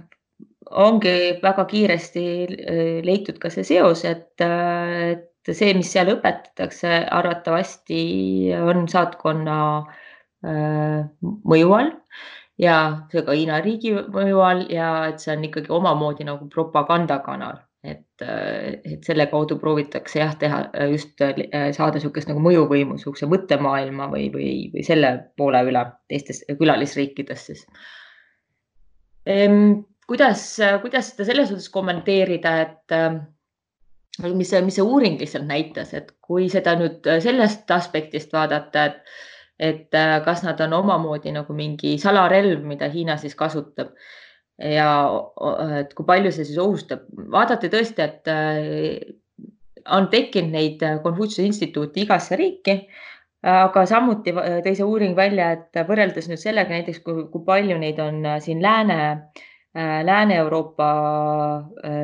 ongi 0.70 1.16
väga 1.42 1.64
kiiresti 1.68 2.24
leitud 3.04 3.38
ka 3.40 3.50
see 3.52 3.64
seos, 3.64 4.04
et, 4.04 4.34
et 4.40 5.48
see, 5.48 5.70
mis 5.76 5.92
seal 5.92 6.12
õpetatakse, 6.12 6.90
arvatavasti 7.16 8.02
on 8.58 8.84
saatkonna 8.88 9.60
mõju 10.44 11.72
all 11.74 11.88
ja 12.60 12.74
ka 13.08 13.32
Hiina 13.32 13.62
riigi 13.64 13.94
mõju 13.96 14.44
all 14.44 14.66
ja 14.72 14.90
et 15.08 15.24
see 15.24 15.32
on 15.34 15.48
ikkagi 15.48 15.72
omamoodi 15.72 16.28
nagu 16.28 16.50
propagandakanal 16.52 17.56
et, 17.84 18.22
äh, 18.22 18.80
et 18.84 19.06
selle 19.06 19.28
kaudu 19.30 19.58
proovitakse 19.62 20.18
jah, 20.18 20.34
teha 20.38 20.64
äh, 20.74 20.90
just 20.90 21.20
äh, 21.22 21.70
saada 21.76 21.98
niisugust 21.98 22.30
nagu 22.30 22.42
mõjuvõimu, 22.42 22.96
niisuguse 22.96 23.28
mõttemaailma 23.30 24.08
või, 24.10 24.26
või, 24.34 24.50
või 24.72 24.84
selle 24.86 25.12
poole 25.38 25.62
üle 25.68 25.84
teistes 26.10 26.42
külalisriikides 26.58 27.46
siis 27.50 27.64
ehm,. 29.26 29.84
kuidas, 30.08 30.50
kuidas 30.82 31.12
seda 31.12 31.28
selles 31.28 31.50
suhtes 31.52 31.68
kommenteerida, 31.70 32.54
et 32.64 32.94
mis 34.34 34.48
see, 34.50 34.62
mis 34.64 34.78
see 34.78 34.86
uuring 34.86 35.18
lihtsalt 35.20 35.44
näitas, 35.46 35.92
et 35.94 36.14
kui 36.24 36.48
seda 36.50 36.72
nüüd 36.80 37.04
sellest 37.22 37.70
aspektist 37.70 38.32
vaadata, 38.32 38.86
et 38.88 39.18
et 39.58 39.96
kas 40.22 40.44
nad 40.46 40.60
on 40.62 40.76
omamoodi 40.76 41.32
nagu 41.34 41.52
mingi 41.52 41.96
salarelv, 41.98 42.62
mida 42.62 42.86
Hiina 42.92 43.16
siis 43.18 43.34
kasutab 43.34 43.90
ja 44.58 44.90
et 45.78 45.92
kui 45.94 46.06
palju 46.06 46.32
see 46.34 46.46
siis 46.48 46.58
ohustab, 46.62 47.06
vaadati 47.32 47.70
tõesti, 47.72 48.04
et 48.04 48.30
äh, 48.32 49.50
on 49.94 50.08
tekkinud 50.12 50.52
neid 50.52 50.82
Konfutsiuse 51.04 51.46
instituute 51.46 52.02
igasse 52.02 52.36
riiki, 52.36 52.80
aga 53.48 53.84
samuti 53.86 54.34
tõi 54.34 54.74
see 54.74 54.86
uuring 54.86 55.14
välja, 55.16 55.52
et 55.54 55.78
võrreldes 55.86 56.26
nüüd 56.28 56.42
sellega 56.42 56.74
näiteks, 56.74 57.04
kui 57.06 57.44
palju 57.46 57.78
neid 57.78 58.00
on 58.02 58.24
äh, 58.26 58.40
siin 58.42 58.62
Lääne, 58.62 58.98
äh, 59.78 60.00
Lääne-Euroopa 60.04 60.88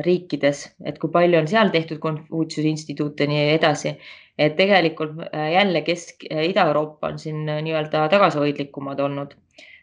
riikides, 0.05 0.69
et 0.87 0.99
kui 1.01 1.11
palju 1.11 1.41
on 1.41 1.49
seal 1.51 1.73
tehtud 1.75 1.99
Konfutsiuse 2.03 2.71
instituute 2.71 3.27
ja 3.27 3.33
nii 3.33 3.49
edasi, 3.57 3.97
et 4.39 4.55
tegelikult 4.55 5.19
jälle 5.31 5.83
Kesk- 5.83 6.27
ja 6.31 6.43
Ida-Euroopa 6.43 7.11
on 7.11 7.19
siin 7.19 7.43
nii-öelda 7.47 8.07
tagasihoidlikumad 8.11 8.99
olnud 8.99 9.35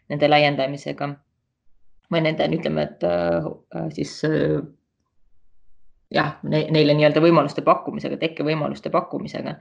nende 0.09 0.29
laiendamisega 0.29 1.13
või 2.13 2.23
nende, 2.25 2.47
ütleme, 2.57 2.87
et 2.87 3.03
äh, 3.07 3.89
siis 3.95 4.15
äh, 4.27 4.61
jah 6.13 6.37
ne,, 6.43 6.65
neile 6.73 6.95
nii-öelda 6.97 7.23
võimaluste 7.23 7.63
pakkumisega, 7.65 8.19
tekkevõimaluste 8.21 8.91
pakkumisega. 8.93 9.57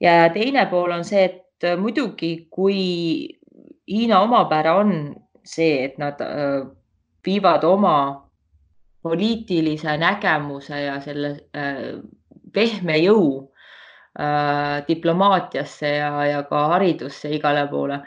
ja 0.00 0.16
teine 0.34 0.66
pool 0.70 0.92
on 0.98 1.04
see, 1.08 1.24
et 1.30 1.68
äh, 1.68 1.78
muidugi, 1.78 2.48
kui 2.50 3.38
Hiina 3.92 4.20
omapära 4.22 4.76
on 4.78 4.92
see, 5.44 5.84
et 5.84 5.98
nad 5.98 6.20
äh, 6.22 6.62
viivad 7.26 7.64
oma 7.66 7.96
poliitilise 9.02 9.96
nägemuse 9.98 10.84
ja 10.84 11.00
selle 11.02 11.32
äh, 11.56 11.98
pehme 12.54 12.98
jõu 13.02 13.24
äh, 14.20 14.84
diplomaatiasse 14.86 15.96
ja, 15.96 16.12
ja 16.30 16.42
ka 16.46 16.68
haridusse 16.76 17.32
igale 17.34 17.66
poole 17.70 18.02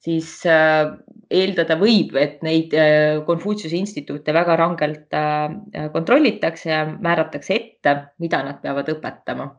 siis 0.00 0.46
äh, 0.46 0.92
eeldada 1.30 1.76
võib, 1.80 2.16
et 2.18 2.42
neid 2.46 2.74
äh, 2.76 3.22
Konfutsiuse 3.26 3.78
instituute 3.78 4.34
väga 4.34 4.56
rangelt 4.58 5.16
äh, 5.16 5.88
kontrollitakse 5.94 6.70
ja 6.70 6.84
määratakse 6.90 7.56
ette, 7.56 7.96
mida 8.22 8.42
nad 8.46 8.62
peavad 8.62 8.90
õpetama. 8.96 9.50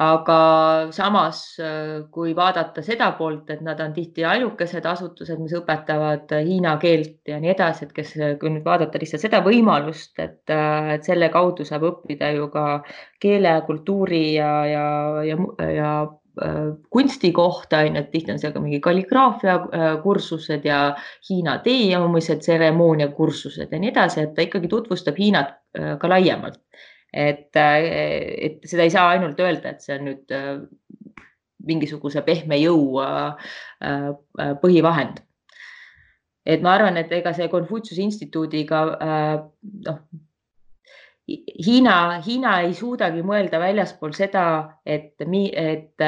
aga 0.00 0.36
samas, 0.96 1.40
kui 2.10 2.30
vaadata 2.36 2.80
seda 2.80 3.10
poolt, 3.18 3.50
et 3.52 3.60
nad 3.60 3.80
on 3.84 3.92
tihti 3.92 4.24
ainukesed 4.24 4.86
asutused, 4.88 5.36
mis 5.42 5.52
õpetavad 5.58 6.32
hiina 6.46 6.78
keelt 6.80 7.28
ja 7.28 7.36
nii 7.42 7.50
edasi, 7.52 7.84
et 7.84 7.92
kes, 7.92 8.14
kui 8.40 8.54
nüüd 8.54 8.64
vaadata 8.64 8.96
lihtsalt 9.02 9.26
seda 9.26 9.42
võimalust, 9.44 10.14
et, 10.24 10.54
et 10.94 11.04
selle 11.04 11.28
kaudu 11.28 11.68
saab 11.68 11.84
õppida 11.90 12.32
ju 12.32 12.48
ka 12.54 12.64
keele, 13.20 13.52
kultuuri 13.66 14.22
ja, 14.38 14.54
ja, 14.72 14.86
ja, 15.28 15.36
ja 15.68 15.92
Äh, 15.98 16.19
kunsti 16.90 17.32
kohta, 17.32 17.78
on 17.84 17.96
ju, 17.96 18.00
et 18.00 18.10
tihti 18.12 18.32
on 18.32 18.38
seal 18.40 18.52
ka 18.54 18.62
mingi 18.62 18.80
kalligraafia 18.80 19.56
äh, 19.60 19.88
kursused 20.02 20.64
ja 20.64 20.80
Hiina 21.28 21.58
tee 21.64 21.90
joomise 21.90 22.36
tseremoonia 22.40 23.10
kursused 23.16 23.72
ja 23.72 23.80
nii 23.80 23.90
edasi, 23.92 24.24
et 24.24 24.34
ta 24.34 24.46
ikkagi 24.46 24.70
tutvustab 24.72 25.18
Hiinat 25.20 25.52
äh, 25.78 25.96
ka 26.00 26.08
laiemalt. 26.08 26.60
et, 27.10 27.50
et 27.58 28.60
seda 28.70 28.84
ei 28.86 28.90
saa 28.94 29.08
ainult 29.16 29.40
öelda, 29.42 29.72
et 29.72 29.82
see 29.82 29.96
on 29.96 30.04
nüüd 30.06 30.30
mingisuguse 31.66 32.22
pehme 32.22 32.54
jõu 32.60 33.00
põhivahend. 34.62 35.18
et 36.46 36.62
ma 36.62 36.76
arvan, 36.76 37.00
et 37.02 37.10
ega 37.12 37.32
see 37.34 37.50
Konfutsiuse 37.50 38.04
instituudiga 38.06 38.84
noh 39.88 39.98
Hiina, 41.66 42.20
Hiina 42.26 42.60
ei 42.64 42.72
suudagi 42.74 43.22
mõelda 43.26 43.60
väljaspool 43.62 44.12
seda, 44.16 44.44
et, 44.86 45.12
et, 45.20 46.04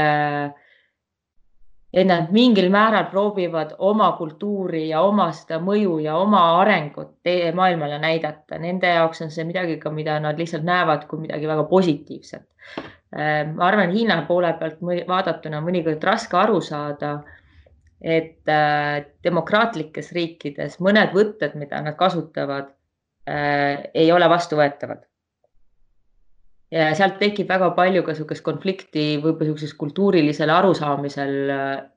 et 1.92 2.08
nad 2.08 2.32
mingil 2.34 2.70
määral 2.72 3.06
proovivad 3.10 3.74
oma 3.78 4.12
kultuuri 4.18 4.88
ja 4.88 5.02
oma 5.06 5.28
seda 5.36 5.60
mõju 5.62 5.98
ja 6.02 6.16
oma 6.18 6.40
arengut 6.62 7.30
maailmale 7.54 7.98
näidata. 8.02 8.58
Nende 8.62 8.94
jaoks 8.96 9.22
on 9.26 9.30
see 9.34 9.44
midagi 9.48 9.76
ka, 9.82 9.92
mida 9.94 10.18
nad 10.22 10.40
lihtsalt 10.40 10.66
näevad 10.66 11.06
kui 11.10 11.22
midagi 11.26 11.50
väga 11.50 11.68
positiivset. 11.70 12.48
ma 13.54 13.66
arvan, 13.68 13.92
Hiina 13.92 14.22
poole 14.26 14.54
pealt 14.58 14.80
vaadatuna 15.08 15.60
mõnikord 15.60 16.02
raske 16.04 16.36
aru 16.36 16.60
saada, 16.64 17.18
et 18.02 18.48
äh, 18.50 19.04
demokraatlikes 19.22 20.10
riikides 20.16 20.80
mõned 20.82 21.12
võtted, 21.14 21.54
mida 21.60 21.78
nad 21.84 21.94
kasutavad, 21.94 22.72
äh, 23.28 23.84
ei 23.94 24.10
ole 24.12 24.26
vastuvõetavad 24.32 25.04
ja 26.72 26.90
sealt 26.96 27.18
tekib 27.20 27.50
väga 27.52 27.70
palju 27.76 28.02
ka 28.04 28.14
niisugust 28.14 28.44
konflikti 28.46 29.06
võib-olla 29.20 29.50
niisugusel 29.50 29.78
kultuurilisel 29.80 30.52
arusaamisel, 30.52 31.36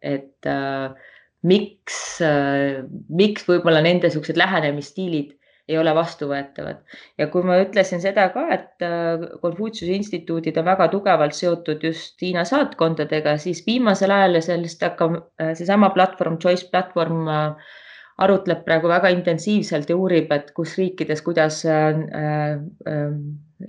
et 0.03 0.49
äh, 0.51 1.15
miks 1.47 1.99
äh,, 2.25 2.83
miks 3.09 3.47
võib-olla 3.47 3.83
nende 3.85 4.09
niisugused 4.09 4.39
lähenemisstiilid 4.39 5.33
ei 5.65 5.77
ole 5.81 5.95
vastuvõetavad. 5.97 6.83
ja 7.17 7.27
kui 7.33 7.45
ma 7.47 7.57
ütlesin 7.63 8.01
seda 8.03 8.27
ka, 8.33 8.43
et 8.53 8.85
äh, 8.85 9.23
Konfutsiuse 9.41 9.95
instituudid 9.97 10.57
on 10.61 10.67
väga 10.67 10.89
tugevalt 10.93 11.33
seotud 11.37 11.81
just 11.83 12.21
Hiina 12.21 12.43
saatkondadega, 12.45 13.37
siis 13.41 13.63
viimasel 13.65 14.13
ajal 14.13 14.37
ja 14.39 14.43
sellest 14.45 14.85
hakkab 14.85 15.17
äh, 15.41 15.55
seesama 15.57 15.89
platvorm, 15.95 16.37
Choice 16.43 16.69
platvorm 16.69 17.25
äh, 17.31 17.73
arutleb 18.21 18.61
praegu 18.67 18.87
väga 18.91 19.09
intensiivselt 19.15 19.89
ja 19.89 19.97
uurib, 19.97 20.29
et 20.31 20.53
kus 20.55 20.77
riikides, 20.79 21.23
kuidas 21.25 21.63
äh, 21.65 21.97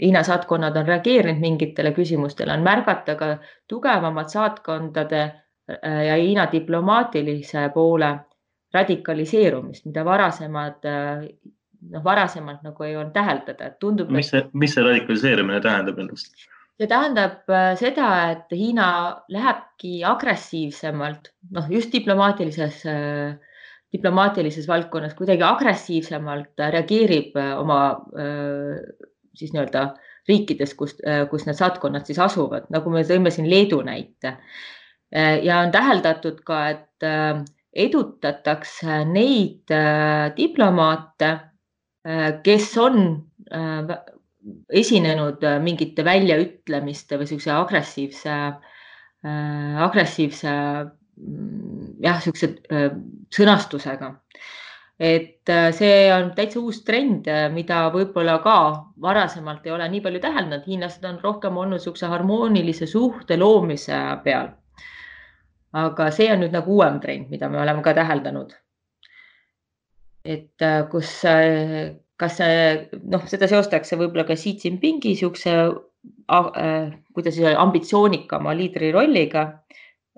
Hiina 0.03 0.22
saatkonnad 0.26 0.76
on 0.76 0.87
reageerinud 0.87 1.41
mingitele 1.41 1.93
küsimustele, 1.95 2.53
on 2.53 2.64
märgata 2.66 3.14
ka 3.14 3.37
tugevamat 3.70 4.32
saatkondade 4.34 5.20
äh, 5.22 6.01
ja 6.09 6.16
Hiina 6.18 6.49
diplomaatilise 6.53 7.68
poole 7.74 8.11
radikaliseerumist, 8.74 9.87
mida 9.87 10.05
varasemad 10.05 10.89
äh, 10.91 11.28
noh, 11.93 12.05
varasemalt 12.05 12.66
nagu 12.66 12.87
ei 12.87 12.97
olnud 12.97 13.14
täheldada, 13.14 13.70
et 13.70 13.78
tundub. 13.82 14.11
mis 14.11 14.30
see, 14.34 14.43
mis 14.59 14.74
see 14.74 14.84
radikaliseerimine 14.84 15.62
tähendab 15.64 16.03
endast? 16.03 16.34
see 16.76 16.91
tähendab 16.91 17.47
äh, 17.49 17.72
seda, 17.78 18.11
et 18.34 18.53
Hiina 18.53 18.89
lähebki 19.32 20.01
agressiivsemalt, 20.05 21.30
noh, 21.57 21.70
just 21.72 21.95
diplomaatilises, 21.95 22.82
äh, 22.91 23.62
diplomaatilises 23.95 24.66
valdkonnas 24.68 25.14
kuidagi 25.14 25.47
agressiivsemalt 25.47 26.66
reageerib 26.74 27.39
oma 27.39 27.78
siis 29.39 29.53
nii-öelda 29.55 29.87
riikides, 30.28 30.74
kus, 30.74 30.97
kus 31.30 31.47
need 31.47 31.59
saatkonnad 31.59 32.09
siis 32.09 32.18
asuvad, 32.22 32.66
nagu 32.74 32.91
me 32.91 33.05
tõime 33.07 33.30
siin 33.30 33.47
Leedu 33.51 33.78
näite. 33.87 34.37
ja 35.43 35.61
on 35.62 35.70
täheldatud 35.70 36.41
ka, 36.45 36.62
et 36.72 37.07
edutatakse 37.87 39.05
neid 39.07 39.70
diplomaate, 40.37 41.30
kes 42.43 42.72
on 42.82 42.99
esinenud 44.70 45.45
äh, 45.45 45.59
mingite 45.62 46.05
väljaütlemiste 46.07 47.18
või 47.18 47.26
niisuguse 47.26 47.53
agressiivse, 47.55 48.37
äh, 49.26 49.80
agressiivse 49.87 50.53
mm, 50.53 51.97
jah, 52.05 52.20
niisuguse 52.20 52.53
äh, 52.70 52.87
sõnastusega. 53.34 54.12
Et 54.99 55.51
see 55.76 56.12
on 56.12 56.30
täitsa 56.36 56.61
uus 56.61 56.80
trend, 56.84 57.26
mida 57.53 57.82
võib-olla 57.92 58.38
ka 58.44 58.59
varasemalt 59.03 59.66
ei 59.66 59.74
ole 59.74 59.88
nii 59.92 60.01
palju 60.01 60.20
täheldanud. 60.24 60.64
hiinlased 60.66 61.05
on 61.05 61.18
rohkem 61.22 61.57
olnud 61.57 61.76
niisuguse 61.76 62.09
harmoonilise 62.09 62.86
suhte 62.86 63.36
loomise 63.36 63.99
peal. 64.24 64.49
aga 65.72 66.11
see 66.11 66.30
on 66.32 66.40
nüüd 66.40 66.57
nagu 66.57 66.78
uuem 66.78 67.01
trend, 67.01 67.28
mida 67.30 67.49
me 67.49 67.61
oleme 67.61 67.82
ka 67.82 67.92
täheldanud. 67.94 68.57
et 70.24 70.64
kus 70.90 71.20
kas 72.16 72.38
noh, 73.05 73.26
seda 73.28 73.49
seostatakse 73.51 73.99
võib-olla 74.01 74.24
ka 74.24 74.36
Xi 74.36 74.57
Jinpingi 74.62 75.12
niisuguse 75.12 75.53
äh,, 76.32 76.88
kuidas 77.12 77.36
siis 77.36 77.53
ambitsioonikama 77.53 78.57
liidri 78.57 78.92
rolliga 78.92 79.47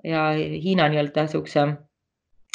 ja 0.03 0.29
Hiina 0.39 0.87
nii-öelda 0.87 1.27
niisuguse 1.27 1.67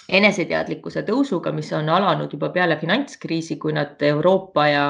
eneseteadlikkuse 0.08 1.02
tõusuga, 1.06 1.52
mis 1.52 1.72
on 1.72 1.88
alanud 1.88 2.32
juba 2.32 2.50
peale 2.52 2.76
finantskriisi, 2.80 3.56
kui 3.56 3.72
nad 3.72 4.02
Euroopa 4.02 4.66
ja 4.68 4.84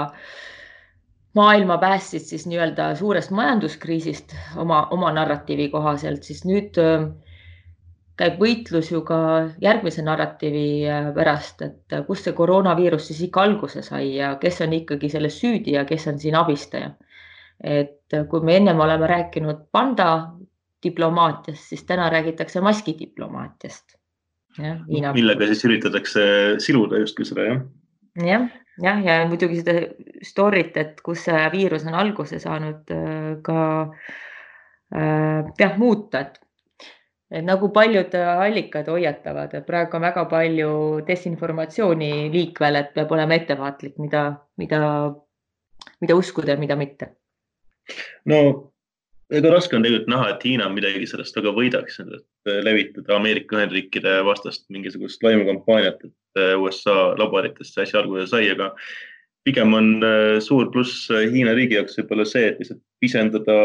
maailma 1.35 1.79
päästsid 1.79 2.27
siis 2.27 2.47
nii-öelda 2.47 2.95
suurest 2.95 3.31
majanduskriisist 3.31 4.35
oma, 4.57 4.87
oma 4.91 5.13
narratiivi 5.13 5.69
kohaselt, 5.69 6.23
siis 6.23 6.45
nüüd 6.47 6.79
äh, 6.83 7.09
käib 8.19 8.39
võitlus 8.43 8.91
ju 8.93 9.03
ka 9.07 9.19
järgmise 9.63 10.03
narratiivi 10.07 10.67
äh, 10.91 11.11
pärast, 11.15 11.63
et 11.63 11.97
äh, 11.97 12.05
kust 12.07 12.29
see 12.29 12.37
koroonaviirus 12.39 13.11
siis 13.11 13.25
ikka 13.29 13.47
alguse 13.49 13.83
sai 13.87 14.15
ja 14.17 14.35
kes 14.43 14.63
on 14.67 14.79
ikkagi 14.79 15.11
selles 15.11 15.39
süüdi 15.43 15.75
ja 15.79 15.85
kes 15.89 16.07
on 16.11 16.23
siin 16.23 16.39
abistaja. 16.39 16.95
et 17.65 18.15
kui 18.31 18.41
me 18.43 18.57
ennem 18.57 18.81
oleme 18.81 19.07
rääkinud 19.07 19.61
panda 19.73 20.07
diplomaatiast, 20.83 21.69
siis 21.71 21.85
täna 21.85 22.09
räägitakse 22.11 22.61
maskidiplomaatiast. 22.61 23.95
Millega 24.59 25.49
siis 25.51 25.65
üritatakse 25.67 26.27
siluda 26.63 27.01
justkui 27.03 27.27
seda 27.29 27.49
jah? 27.49 27.65
jah, 28.23 28.47
jah, 28.83 29.03
ja 29.05 29.19
muidugi 29.31 29.63
seda 29.63 29.81
story't, 30.27 30.77
et 30.81 31.03
kus 31.05 31.27
see 31.29 31.49
viirus 31.55 31.87
on 31.89 31.99
alguse 31.99 32.39
saanud 32.43 32.95
ka 33.47 33.59
jah, 34.95 35.79
muuta, 35.79 36.21
et 36.21 36.45
et 37.35 37.43
nagu 37.45 37.71
paljud 37.75 38.15
äh, 38.15 38.31
allikad 38.47 38.89
hoiatavad, 38.93 39.55
et 39.59 39.67
praegu 39.67 39.99
on 39.99 40.07
väga 40.07 40.25
palju 40.31 40.71
desinformatsiooni 41.09 42.13
liikvel, 42.35 42.79
et 42.79 42.93
peab 42.95 43.13
olema 43.17 43.39
ettevaatlik, 43.39 43.97
mida, 44.03 44.25
mida, 44.61 44.81
mida 46.05 46.19
uskuda 46.19 46.55
ja 46.55 46.61
mida 46.61 46.77
mitte. 46.79 47.11
no 48.31 48.39
ega 49.33 49.55
raske 49.55 49.77
on 49.77 49.85
tegelikult 49.85 50.11
näha, 50.13 50.29
et 50.35 50.45
Hiina 50.45 50.69
midagi 50.73 51.07
sellest 51.09 51.37
väga 51.39 51.55
võidaks, 51.57 52.01
et 52.03 52.55
levitada 52.67 53.17
Ameerika 53.17 53.57
Ühendriikide 53.59 54.19
vastast 54.27 54.67
mingisugust 54.75 55.25
laimukampaaniat, 55.25 56.05
et 56.05 56.41
äh, 56.41 56.55
USA 56.61 57.15
laboritest 57.21 57.75
see 57.75 57.87
asja 57.87 58.03
alguse 58.03 58.29
sai, 58.33 58.47
aga 58.53 58.73
pigem 59.45 59.77
on 59.77 59.95
äh, 60.05 60.39
suur 60.45 60.71
pluss 60.73 61.09
Hiina 61.09 61.55
riigi 61.57 61.79
jaoks 61.79 61.97
võib-olla 62.01 62.29
see, 62.29 62.51
et 62.51 62.61
lihtsalt 62.61 62.83
pisendada 63.05 63.57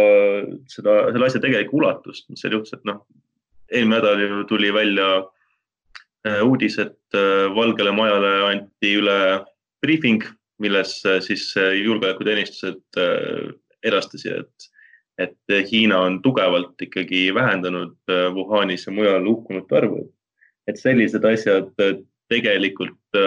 seda, 0.72 0.96
selle 1.12 1.28
asja 1.28 1.42
tegelikku 1.44 1.80
ulatust, 1.80 2.28
mis 2.30 2.44
seal 2.44 2.58
juhtus, 2.58 2.76
et 2.76 2.88
noh, 2.88 3.04
eelmine 3.72 4.00
nädal 4.00 4.24
ju 4.24 4.44
tuli 4.50 4.72
välja 4.74 5.10
äh, 6.28 6.42
uudis, 6.46 6.80
et 6.82 7.18
äh, 7.18 7.48
Valgele 7.56 7.94
Majale 7.96 8.34
anti 8.50 8.96
üle 9.00 9.20
briifing, 9.84 10.26
milles 10.60 10.98
äh, 11.08 11.20
siis 11.24 11.52
julgeolekuteenistused 11.56 13.00
edastasid, 13.86 14.44
et, 14.44 14.70
et 15.20 15.54
Hiina 15.72 16.00
on 16.08 16.22
tugevalt 16.24 16.82
ikkagi 16.82 17.28
vähendanud 17.36 18.14
Wuhanis 18.36 18.88
ja 18.88 18.94
mujal 18.96 19.26
hukkunute 19.28 19.78
arvu. 19.78 20.06
et 20.68 20.78
sellised 20.78 21.24
asjad 21.26 21.72
tegelikult 22.30 23.18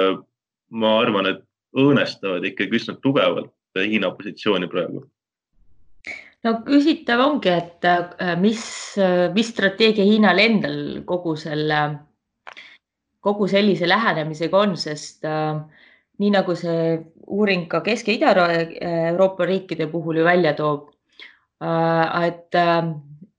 ma 0.70 0.92
arvan, 1.00 1.26
et 1.26 1.42
õõnestavad 1.76 2.44
ikkagi 2.46 2.78
üsna 2.78 2.94
tugevalt 3.02 3.52
Hiina 3.76 4.10
positsiooni 4.14 4.68
praegu 4.70 5.02
no 6.44 6.54
küsitav 6.66 7.22
ongi, 7.24 7.52
et 7.52 7.86
mis, 8.40 8.64
mis 9.34 9.52
strateegia 9.54 10.06
Hiinal 10.06 10.40
endal 10.42 10.78
kogu 11.08 11.36
selle, 11.38 11.82
kogu 13.22 13.48
sellise 13.50 13.88
lähenemisega 13.88 14.62
on, 14.64 14.76
sest 14.80 15.26
äh, 15.28 15.60
nii 16.22 16.32
nagu 16.34 16.56
see 16.58 16.96
uuring 17.26 17.68
ka 17.70 17.82
Kesk- 17.86 18.10
ja 18.10 18.18
Ida-Euroopa 18.18 19.46
riikide 19.48 19.88
puhul 19.90 20.20
ju 20.20 20.26
välja 20.26 20.54
toob, 20.58 20.90
et 21.62 22.56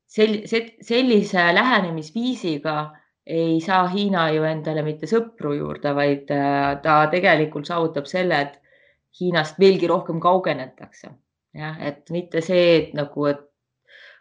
sel-, 0.07 0.41
sellise 0.47 1.47
lähenemisviisiga 1.57 2.75
ei 3.25 3.59
saa 3.61 3.87
Hiina 3.87 4.29
ju 4.35 4.43
endale 4.47 4.83
mitte 4.83 5.07
sõpru 5.07 5.53
juurde, 5.57 5.91
vaid 5.95 6.27
ta 6.27 6.95
tegelikult 7.11 7.67
saavutab 7.67 8.07
selle, 8.07 8.39
et 8.47 8.59
Hiinast 9.19 9.59
veelgi 9.59 9.87
rohkem 9.87 10.19
kaugenetakse 10.19 11.11
jah, 11.53 11.77
et 11.81 12.09
mitte 12.13 12.41
see, 12.41 12.77
et 12.77 12.93
nagu, 12.97 13.27
et 13.29 13.41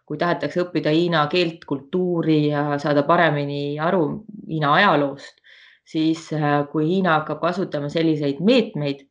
kui 0.09 0.19
tahetakse 0.21 0.63
õppida 0.65 0.93
Hiina 0.93 1.25
keelt, 1.33 1.65
kultuuri 1.69 2.49
ja 2.51 2.79
saada 2.83 3.05
paremini 3.09 3.79
aru 3.81 4.05
Hiina 4.49 4.75
ajaloost, 4.81 5.41
siis 5.89 6.29
äh, 6.37 6.63
kui 6.73 6.89
Hiina 6.91 7.19
hakkab 7.21 7.41
kasutama 7.43 7.91
selliseid 7.93 8.43
meetmeid, 8.45 9.07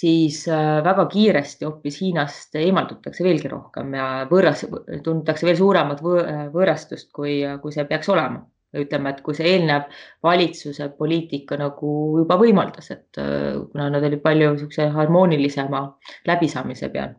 siis 0.00 0.44
äh, 0.48 0.78
väga 0.84 1.04
kiiresti 1.12 1.66
hoopis 1.68 2.00
Hiinast 2.00 2.56
eemaldutakse 2.60 3.24
veelgi 3.26 3.50
rohkem 3.52 3.92
ja 3.98 4.06
võõras, 4.30 4.64
tuntakse 5.04 5.48
veel 5.48 5.58
suuremat 5.58 6.00
võõrastust, 6.04 7.10
kui, 7.16 7.40
kui 7.62 7.74
see 7.74 7.84
peaks 7.90 8.08
olema 8.12 8.40
ütleme, 8.76 9.10
et 9.10 9.22
kui 9.26 9.34
see 9.34 9.48
eelnev 9.50 9.88
valitsuse 10.22 10.90
poliitika 10.98 11.58
nagu 11.58 11.92
juba 12.20 12.36
võimaldas, 12.40 12.92
et 12.94 13.18
äh, 13.18 13.58
kuna 13.72 13.88
nad 13.90 14.06
olid 14.06 14.22
palju 14.22 14.54
niisuguse 14.54 14.86
harmoonilisema 14.94 15.82
läbisaamise 16.30 16.90
peal. 16.94 17.16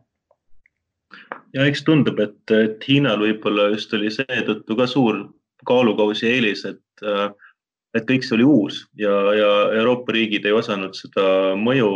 ja 1.52 1.66
eks 1.68 1.84
tundub, 1.84 2.20
et, 2.24 2.40
et 2.56 2.88
Hiinal 2.88 3.20
võib-olla 3.20 3.68
just 3.74 3.92
oli 3.94 4.10
seetõttu 4.10 4.76
ka 4.76 4.88
suur 4.88 5.26
kaalukausi 5.68 6.30
eelis, 6.30 6.64
et, 6.64 7.04
äh, 7.04 7.28
et 7.94 8.08
kõik 8.08 8.24
see 8.24 8.38
oli 8.38 8.48
uus 8.48 8.86
ja, 8.96 9.12
ja 9.36 9.50
Euroopa 9.82 10.16
riigid 10.16 10.48
ei 10.48 10.56
osanud 10.56 10.96
seda 10.96 11.52
mõju 11.60 11.92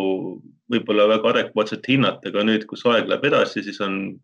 võib-olla 0.73 1.07
väga 1.11 1.33
adekvaatselt 1.33 1.87
hinnata, 1.89 2.31
aga 2.31 2.45
nüüd, 2.47 2.67
kus 2.71 2.85
aeg 2.89 3.09
läheb 3.11 3.25
edasi, 3.29 3.62
siis 3.67 3.81
on 3.85 4.17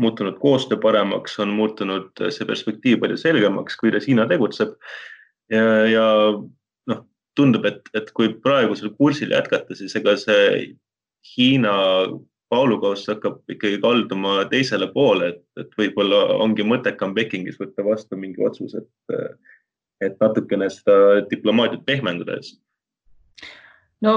muutunud 0.00 0.38
koostöö 0.38 0.78
paremaks, 0.82 1.38
on 1.42 1.52
muutunud 1.54 2.22
see 2.30 2.46
perspektiiv 2.46 3.00
palju 3.02 3.18
selgemaks, 3.20 3.76
kuidas 3.80 4.06
Hiina 4.08 4.26
tegutseb. 4.30 4.76
ja, 5.50 5.64
ja 5.90 6.06
noh, 6.92 7.04
tundub, 7.36 7.66
et, 7.66 7.82
et 7.94 8.10
kui 8.16 8.32
praegusel 8.44 8.94
kursil 8.98 9.34
jätkata, 9.34 9.74
siis 9.74 9.96
ega 9.98 10.16
see 10.20 10.74
Hiina 11.34 11.74
kaalukauss 12.50 13.06
hakkab 13.10 13.42
ikkagi 13.50 13.78
kalduma 13.82 14.44
teisele 14.50 14.88
poole, 14.94 15.34
et, 15.34 15.42
et 15.60 15.78
võib-olla 15.78 16.24
ongi 16.42 16.66
mõttekam 16.66 17.14
Pekingis 17.14 17.60
võtta 17.60 17.84
vastu 17.86 18.18
mingi 18.18 18.42
otsus, 18.46 18.74
et, 18.78 19.18
et 20.02 20.18
natukene 20.22 20.70
seda 20.70 21.20
diplomaatiat 21.30 21.84
pehmendada. 21.86 22.40
no 24.00 24.14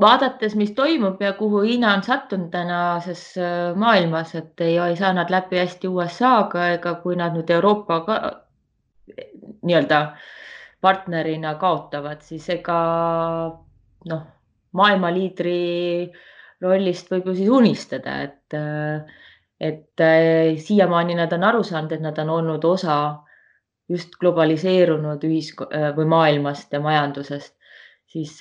vaadates, 0.00 0.54
mis 0.58 0.72
toimub 0.74 1.22
ja 1.22 1.32
kuhu 1.38 1.60
Hiina 1.62 1.94
on 1.94 2.02
sattunud 2.02 2.50
tänases 2.50 3.26
äh, 3.38 3.76
maailmas, 3.78 4.34
et 4.34 4.60
ei, 4.60 4.78
ei 4.78 4.96
saa 4.96 5.12
nad 5.14 5.30
läbi 5.30 5.58
hästi 5.60 5.88
USA-ga 5.88 6.68
ega 6.78 6.96
kui 7.02 7.16
nad 7.16 7.36
nüüd 7.36 7.50
Euroopaga 7.54 8.20
nii-öelda 9.62 10.00
partnerina 10.82 11.54
kaotavad, 11.60 12.24
siis 12.26 12.48
ega 12.52 12.78
noh, 14.10 14.24
maailma 14.72 15.12
liidri 15.14 16.10
rollist 16.64 17.10
võib 17.12 17.30
ju 17.30 17.36
siis 17.38 17.52
unistada, 17.52 18.18
et, 18.26 18.58
äh, 18.58 19.22
et 19.60 20.02
äh, 20.02 20.56
siiamaani 20.58 21.14
nad 21.20 21.32
on 21.38 21.46
aru 21.52 21.62
saanud, 21.62 21.94
et 21.94 22.02
nad 22.02 22.18
on 22.18 22.34
olnud 22.40 22.66
osa 22.66 22.98
just 23.88 24.16
globaliseerunud 24.18 25.22
ühisk- 25.28 25.66
või 25.94 26.06
maailmast 26.08 26.72
ja 26.72 26.80
majandusest, 26.80 27.52
siis 28.08 28.38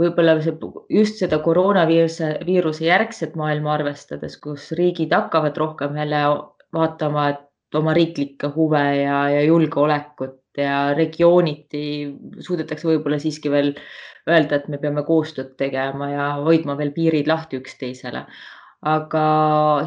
võib-olla 0.00 0.36
see 0.40 0.56
just 0.96 1.20
seda 1.20 1.38
koroonaviiruse, 1.44 2.32
viiruse 2.46 2.86
järgset 2.86 3.36
maailma 3.38 3.74
arvestades, 3.76 4.38
kus 4.40 4.70
riigid 4.78 5.12
hakkavad 5.14 5.56
rohkem 5.60 5.96
jälle 6.00 6.22
vaatama, 6.74 7.28
et 7.34 7.78
oma 7.78 7.94
riiklikke 7.94 8.50
huve 8.54 8.84
ja, 9.02 9.24
ja 9.30 9.42
julgeolekut 9.44 10.38
ja 10.58 10.94
regiooniti 10.96 11.82
suudetakse 12.42 12.88
võib-olla 12.88 13.20
siiski 13.22 13.52
veel 13.52 13.74
öelda, 14.28 14.58
et 14.58 14.68
me 14.68 14.80
peame 14.82 15.04
koostööd 15.06 15.54
tegema 15.60 16.10
ja 16.10 16.30
hoidma 16.40 16.76
veel 16.78 16.92
piirid 16.96 17.30
lahti 17.30 17.60
üksteisele. 17.60 18.24
aga 18.80 19.22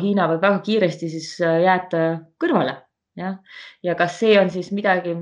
Hiina 0.01 0.27
võib 0.29 0.43
väga 0.45 0.59
kiiresti 0.65 1.09
siis 1.09 1.29
jääda 1.39 2.03
kõrvale, 2.41 2.75
jah. 3.17 3.39
ja 3.83 3.95
kas 3.97 4.19
see 4.21 4.37
on 4.39 4.51
siis 4.53 4.69
midagi, 4.71 5.15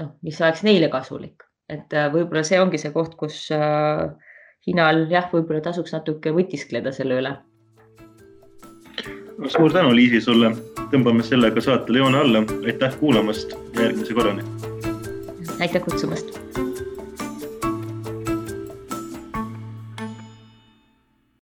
noh, 0.00 0.10
mis 0.26 0.40
oleks 0.42 0.64
neile 0.66 0.88
kasulik, 0.90 1.46
et 1.70 1.94
võib-olla 2.12 2.42
see 2.46 2.58
ongi 2.60 2.80
see 2.82 2.92
koht, 2.94 3.14
kus 3.20 3.46
Hiinal 4.66 5.06
jah, 5.08 5.30
võib-olla 5.32 5.62
tasuks 5.64 5.94
natuke 5.94 6.34
mõtiskleda 6.36 6.92
selle 6.92 7.20
üle 7.22 7.36
suur 9.48 9.72
tänu, 9.72 9.94
Liisi, 9.96 10.20
sulle. 10.20 10.52
tõmbame 10.90 11.22
sellega 11.24 11.62
saatele 11.64 12.02
joone 12.02 12.18
alla. 12.18 12.44
aitäh 12.66 12.96
kuulamast 13.00 13.54
ja 13.74 13.86
järgmise 13.88 14.14
korrani. 14.14 14.44
aitäh 15.60 15.82
kutsumast 15.84 16.36